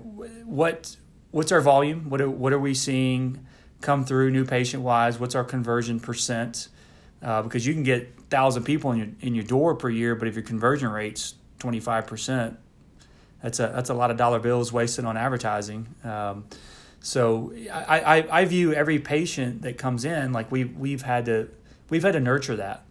what 0.45 0.97
what's 1.31 1.51
our 1.51 1.61
volume? 1.61 2.09
What 2.09 2.21
are, 2.21 2.29
what 2.29 2.53
are 2.53 2.59
we 2.59 2.73
seeing 2.73 3.45
come 3.81 4.03
through 4.03 4.31
new 4.31 4.43
patient 4.43 4.83
wise? 4.83 5.19
What's 5.19 5.35
our 5.35 5.43
conversion 5.43 5.99
percent? 5.99 6.69
Uh, 7.21 7.41
because 7.41 7.67
you 7.67 7.73
can 7.73 7.83
get 7.83 8.15
thousand 8.29 8.63
people 8.63 8.91
in 8.91 8.97
your 8.97 9.07
in 9.21 9.35
your 9.35 9.43
door 9.43 9.75
per 9.75 9.89
year, 9.89 10.15
but 10.15 10.27
if 10.27 10.35
your 10.35 10.43
conversion 10.43 10.89
rate's 10.89 11.35
twenty 11.57 11.79
five 11.79 12.07
percent, 12.07 12.57
that's 13.43 13.59
a 13.59 13.71
that's 13.75 13.89
a 13.89 13.93
lot 13.93 14.09
of 14.09 14.17
dollar 14.17 14.39
bills 14.39 14.71
wasted 14.71 15.05
on 15.05 15.17
advertising. 15.17 15.87
Um, 16.03 16.45
so 17.01 17.53
I, 17.71 17.99
I, 17.99 18.41
I 18.41 18.45
view 18.45 18.73
every 18.73 18.99
patient 18.99 19.61
that 19.61 19.77
comes 19.77 20.05
in 20.05 20.31
like 20.31 20.51
we 20.51 20.65
we've 20.65 21.01
had 21.01 21.25
to 21.25 21.49
we've 21.89 22.03
had 22.03 22.13
to 22.13 22.19
nurture 22.19 22.55
that. 22.57 22.83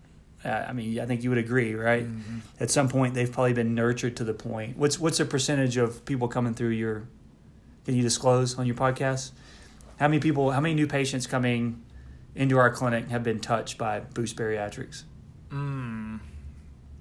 Uh, 0.44 0.66
I 0.68 0.72
mean, 0.72 1.00
I 1.00 1.06
think 1.06 1.24
you 1.24 1.30
would 1.30 1.38
agree, 1.38 1.74
right? 1.74 2.04
Mm-hmm. 2.04 2.38
At 2.60 2.70
some 2.70 2.88
point, 2.88 3.14
they've 3.14 3.30
probably 3.30 3.54
been 3.54 3.74
nurtured 3.74 4.16
to 4.18 4.24
the 4.24 4.34
point. 4.34 4.76
What's 4.76 4.98
what's 4.98 5.18
the 5.18 5.24
percentage 5.24 5.76
of 5.76 6.04
people 6.04 6.28
coming 6.28 6.54
through 6.54 6.70
your? 6.70 7.04
Can 7.84 7.96
you 7.96 8.02
disclose 8.02 8.58
on 8.58 8.66
your 8.66 8.76
podcast? 8.76 9.32
How 9.98 10.06
many 10.08 10.20
people? 10.20 10.52
How 10.52 10.60
many 10.60 10.74
new 10.74 10.86
patients 10.86 11.26
coming 11.26 11.82
into 12.34 12.58
our 12.58 12.70
clinic 12.70 13.08
have 13.08 13.22
been 13.22 13.40
touched 13.40 13.78
by 13.78 14.00
Boost 14.00 14.36
Bariatrics? 14.36 15.04
Mm, 15.50 16.20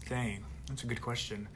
dang, 0.08 0.44
that's 0.68 0.84
a 0.84 0.88
good 0.88 1.02
question. 1.02 1.48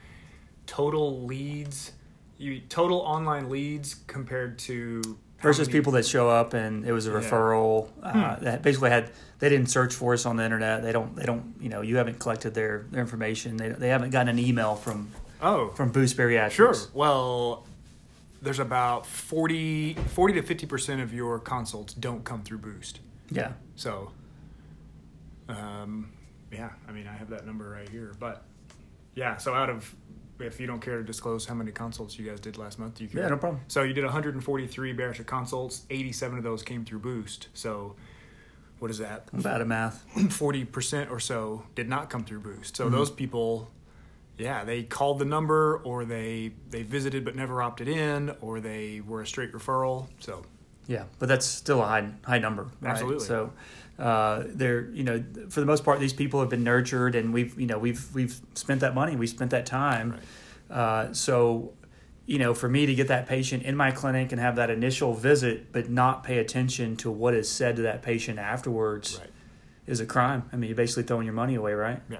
Total 0.66 1.24
leads, 1.24 1.92
you 2.38 2.60
total 2.68 2.98
online 2.98 3.48
leads 3.50 3.94
compared 4.06 4.58
to 4.60 5.18
versus 5.40 5.66
many- 5.68 5.78
people 5.78 5.92
that 5.92 6.06
show 6.06 6.28
up 6.30 6.54
and 6.54 6.84
it 6.86 6.92
was 6.92 7.06
a 7.06 7.10
Yeah. 7.10 7.16
referral 7.18 7.88
uh, 8.02 8.36
that 8.36 8.62
basically 8.62 8.90
had 8.90 9.10
they 9.40 9.48
didn't 9.48 9.70
search 9.70 9.92
for 9.94 10.12
us 10.14 10.24
on 10.24 10.36
the 10.36 10.44
internet 10.44 10.82
they 10.84 10.92
don't 10.92 11.16
they 11.16 11.24
don't 11.24 11.54
you 11.60 11.68
know 11.68 11.80
you 11.82 11.96
haven't 11.96 12.20
collected 12.20 12.54
their, 12.54 12.86
their 12.92 13.00
information 13.00 13.56
they, 13.56 13.70
they 13.70 13.88
haven't 13.88 14.10
gotten 14.10 14.28
an 14.28 14.38
email 14.38 14.76
from 14.76 15.10
Oh, 15.40 15.70
from 15.70 15.90
boost 15.90 16.16
bariatrics 16.16 16.52
sure. 16.52 16.74
Well, 16.94 17.66
there's 18.40 18.60
about 18.60 19.04
40, 19.06 19.94
40 19.94 20.34
to 20.34 20.42
fifty 20.42 20.66
percent 20.66 21.00
of 21.00 21.12
your 21.12 21.40
consults 21.40 21.92
don't 21.94 22.22
come 22.24 22.42
through 22.42 22.58
Boost. 22.58 23.00
Yeah 23.34 23.52
So, 23.76 24.12
um, 25.48 26.12
yeah, 26.52 26.70
I 26.88 26.92
mean, 26.92 27.06
I 27.06 27.12
have 27.14 27.30
that 27.30 27.46
number 27.46 27.68
right 27.68 27.88
here, 27.88 28.12
but 28.18 28.44
yeah, 29.14 29.36
so 29.36 29.54
out 29.54 29.70
of 29.70 29.94
if 30.40 30.60
you 30.60 30.66
don't 30.66 30.80
care 30.80 30.98
to 30.98 31.04
disclose 31.04 31.46
how 31.46 31.54
many 31.54 31.70
consults 31.70 32.18
you 32.18 32.28
guys 32.28 32.40
did 32.40 32.58
last 32.58 32.78
month, 32.78 33.00
you 33.00 33.08
can. 33.08 33.18
Yeah, 33.18 33.28
no 33.28 33.36
problem. 33.36 33.62
So 33.68 33.82
you 33.82 33.92
did 33.92 34.04
143 34.04 34.94
bariatric 34.94 35.26
consults. 35.26 35.86
87 35.90 36.38
of 36.38 36.44
those 36.44 36.62
came 36.62 36.84
through 36.84 37.00
Boost. 37.00 37.48
So 37.54 37.94
what 38.78 38.90
is 38.90 38.98
that? 38.98 39.28
I'm 39.32 39.40
bad 39.40 39.60
at 39.60 39.66
math. 39.66 40.04
40% 40.16 41.10
or 41.10 41.20
so 41.20 41.64
did 41.74 41.88
not 41.88 42.10
come 42.10 42.24
through 42.24 42.40
Boost. 42.40 42.74
Mm-hmm. 42.74 42.84
So 42.84 42.90
those 42.90 43.10
people, 43.10 43.70
yeah, 44.38 44.64
they 44.64 44.82
called 44.82 45.18
the 45.18 45.24
number 45.24 45.76
or 45.84 46.04
they 46.04 46.52
they 46.70 46.82
visited 46.82 47.24
but 47.24 47.36
never 47.36 47.62
opted 47.62 47.88
in 47.88 48.34
or 48.40 48.60
they 48.60 49.00
were 49.00 49.22
a 49.22 49.26
straight 49.26 49.52
referral. 49.52 50.08
So 50.18 50.44
Yeah, 50.86 51.04
but 51.18 51.28
that's 51.28 51.46
still 51.46 51.80
a 51.82 51.86
high 51.86 52.08
high 52.24 52.38
number. 52.38 52.64
Right? 52.80 52.90
Absolutely. 52.90 53.26
So 53.26 53.52
uh, 53.98 54.44
they're 54.46 54.90
you 54.90 55.04
know 55.04 55.22
for 55.48 55.60
the 55.60 55.66
most 55.66 55.84
part 55.84 56.00
these 56.00 56.12
people 56.12 56.40
have 56.40 56.48
been 56.48 56.64
nurtured 56.64 57.14
and 57.14 57.32
we've 57.32 57.58
you 57.60 57.66
know 57.66 57.78
we've 57.78 58.12
we've 58.14 58.40
spent 58.54 58.80
that 58.80 58.94
money 58.94 59.16
we 59.16 59.26
spent 59.26 59.50
that 59.52 59.66
time. 59.66 60.18
Uh, 60.70 61.12
so 61.12 61.72
you 62.26 62.38
know 62.38 62.54
for 62.54 62.68
me 62.68 62.86
to 62.86 62.94
get 62.94 63.08
that 63.08 63.26
patient 63.28 63.62
in 63.62 63.76
my 63.76 63.90
clinic 63.90 64.32
and 64.32 64.40
have 64.40 64.56
that 64.56 64.70
initial 64.70 65.14
visit 65.14 65.70
but 65.72 65.88
not 65.90 66.24
pay 66.24 66.38
attention 66.38 66.96
to 66.96 67.10
what 67.10 67.34
is 67.34 67.48
said 67.50 67.76
to 67.76 67.82
that 67.82 68.02
patient 68.02 68.38
afterwards 68.38 69.18
Right. 69.18 69.30
is 69.86 70.00
a 70.00 70.06
crime. 70.06 70.48
I 70.52 70.56
mean 70.56 70.68
you're 70.68 70.76
basically 70.76 71.04
throwing 71.04 71.26
your 71.26 71.34
money 71.34 71.54
away, 71.54 71.74
right? 71.74 72.00
Yeah. 72.10 72.18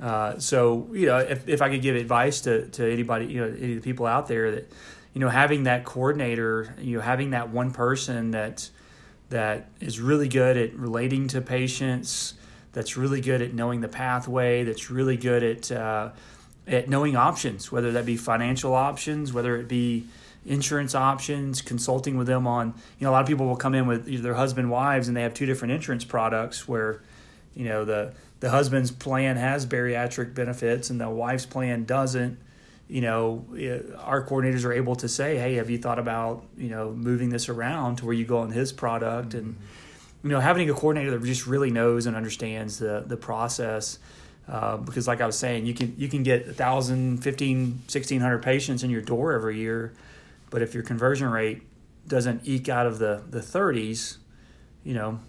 Uh, 0.00 0.38
so 0.38 0.88
you 0.92 1.06
know, 1.06 1.18
if, 1.18 1.48
if 1.48 1.62
I 1.62 1.68
could 1.70 1.82
give 1.82 1.96
advice 1.96 2.40
to, 2.42 2.66
to 2.68 2.90
anybody, 2.92 3.26
you 3.26 3.40
know, 3.40 3.46
any 3.46 3.74
of 3.76 3.82
the 3.82 3.84
people 3.90 4.06
out 4.06 4.26
there 4.26 4.50
that, 4.50 4.72
you 5.14 5.20
know, 5.20 5.28
having 5.28 5.64
that 5.64 5.84
coordinator, 5.84 6.74
you 6.80 6.96
know, 6.96 7.02
having 7.02 7.30
that 7.30 7.50
one 7.50 7.70
person 7.70 8.30
that 8.32 8.70
that 9.30 9.68
is 9.80 9.98
really 9.98 10.28
good 10.28 10.56
at 10.56 10.74
relating 10.74 11.26
to 11.28 11.40
patients, 11.40 12.34
that's 12.72 12.96
really 12.96 13.20
good 13.20 13.40
at 13.40 13.54
knowing 13.54 13.80
the 13.80 13.88
pathway, 13.88 14.62
that's 14.64 14.90
really 14.90 15.16
good 15.16 15.42
at 15.42 15.72
uh, 15.72 16.10
at 16.66 16.88
knowing 16.88 17.16
options, 17.16 17.72
whether 17.72 17.92
that 17.92 18.06
be 18.06 18.16
financial 18.16 18.74
options, 18.74 19.32
whether 19.32 19.56
it 19.56 19.68
be 19.68 20.06
insurance 20.44 20.94
options, 20.94 21.62
consulting 21.62 22.16
with 22.16 22.26
them 22.26 22.46
on, 22.46 22.74
you 22.98 23.04
know, 23.04 23.10
a 23.10 23.12
lot 23.12 23.22
of 23.22 23.28
people 23.28 23.46
will 23.46 23.56
come 23.56 23.74
in 23.74 23.86
with 23.86 24.22
their 24.22 24.34
husband, 24.34 24.70
wives, 24.70 25.08
and 25.08 25.16
they 25.16 25.22
have 25.22 25.34
two 25.34 25.46
different 25.46 25.72
insurance 25.72 26.04
products 26.04 26.66
where, 26.66 27.00
you 27.54 27.64
know, 27.64 27.84
the 27.84 28.12
the 28.40 28.50
husband's 28.50 28.90
plan 28.90 29.36
has 29.36 29.66
bariatric 29.66 30.34
benefits 30.34 30.90
and 30.90 31.00
the 31.00 31.08
wife's 31.08 31.46
plan 31.46 31.84
doesn't. 31.84 32.38
You 32.92 33.00
know, 33.00 33.46
eh, 33.58 33.80
our 33.98 34.22
coordinators 34.26 34.66
are 34.66 34.72
able 34.72 34.96
to 34.96 35.08
say, 35.08 35.38
"Hey, 35.38 35.54
have 35.54 35.70
you 35.70 35.78
thought 35.78 35.98
about 35.98 36.44
you 36.58 36.68
know 36.68 36.92
moving 36.92 37.30
this 37.30 37.48
around 37.48 37.96
to 37.96 38.04
where 38.04 38.14
you 38.14 38.26
go 38.26 38.38
on 38.38 38.50
his 38.50 38.70
product?" 38.70 39.32
And 39.32 39.56
you 40.22 40.30
know, 40.30 40.40
having 40.40 40.68
a 40.68 40.74
coordinator 40.74 41.10
that 41.12 41.24
just 41.24 41.46
really 41.46 41.70
knows 41.70 42.06
and 42.06 42.14
understands 42.14 42.78
the 42.78 43.04
the 43.06 43.16
process. 43.16 43.98
Uh, 44.46 44.76
because, 44.76 45.06
like 45.08 45.20
I 45.22 45.26
was 45.26 45.38
saying, 45.38 45.64
you 45.66 45.72
can 45.72 45.94
you 45.96 46.08
can 46.08 46.22
get 46.22 46.46
1,000, 46.46 47.22
15, 47.22 47.82
1,600 47.88 48.42
patients 48.42 48.82
in 48.82 48.90
your 48.90 49.00
door 49.00 49.32
every 49.32 49.56
year, 49.56 49.94
but 50.50 50.60
if 50.62 50.74
your 50.74 50.82
conversion 50.82 51.30
rate 51.30 51.62
doesn't 52.08 52.42
eke 52.44 52.68
out 52.68 52.86
of 52.86 52.98
the 52.98 53.22
the 53.30 53.40
30s, 53.40 54.18
you 54.84 54.94
know, 54.94 55.20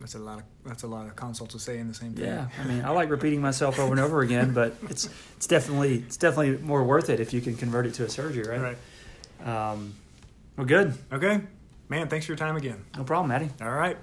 That's 0.00 0.14
a 0.14 0.18
lot 0.18 0.38
of 0.38 0.44
that's 0.70 0.84
a 0.84 0.86
lot 0.86 1.06
of 1.06 1.16
consults 1.16 1.52
to 1.52 1.58
say 1.60 1.78
in 1.78 1.88
the 1.88 1.94
same 1.94 2.12
thing. 2.14 2.24
yeah, 2.26 2.48
I 2.58 2.64
mean, 2.64 2.84
I 2.84 2.90
like 2.90 3.10
repeating 3.10 3.40
myself 3.42 3.78
over 3.78 3.90
and 3.92 4.00
over 4.00 4.20
again, 4.22 4.52
but 4.54 4.74
it's 4.88 5.08
it's 5.36 5.46
definitely 5.46 5.96
it's 5.98 6.16
definitely 6.16 6.58
more 6.64 6.82
worth 6.84 7.10
it 7.10 7.18
if 7.20 7.34
you 7.34 7.40
can 7.40 7.56
convert 7.56 7.86
it 7.86 7.94
to 7.94 8.04
a 8.04 8.08
surgery, 8.08 8.44
right? 8.48 8.76
Right. 9.42 9.72
Um, 9.72 9.94
well, 10.56 10.66
good, 10.66 10.94
Okay. 11.12 11.40
Man, 11.88 12.06
thanks 12.08 12.24
for 12.26 12.32
your 12.32 12.38
time 12.38 12.56
again. 12.56 12.84
no 12.96 13.02
problem, 13.02 13.28
Maddie. 13.30 13.50
All 13.60 13.70
right. 13.72 13.96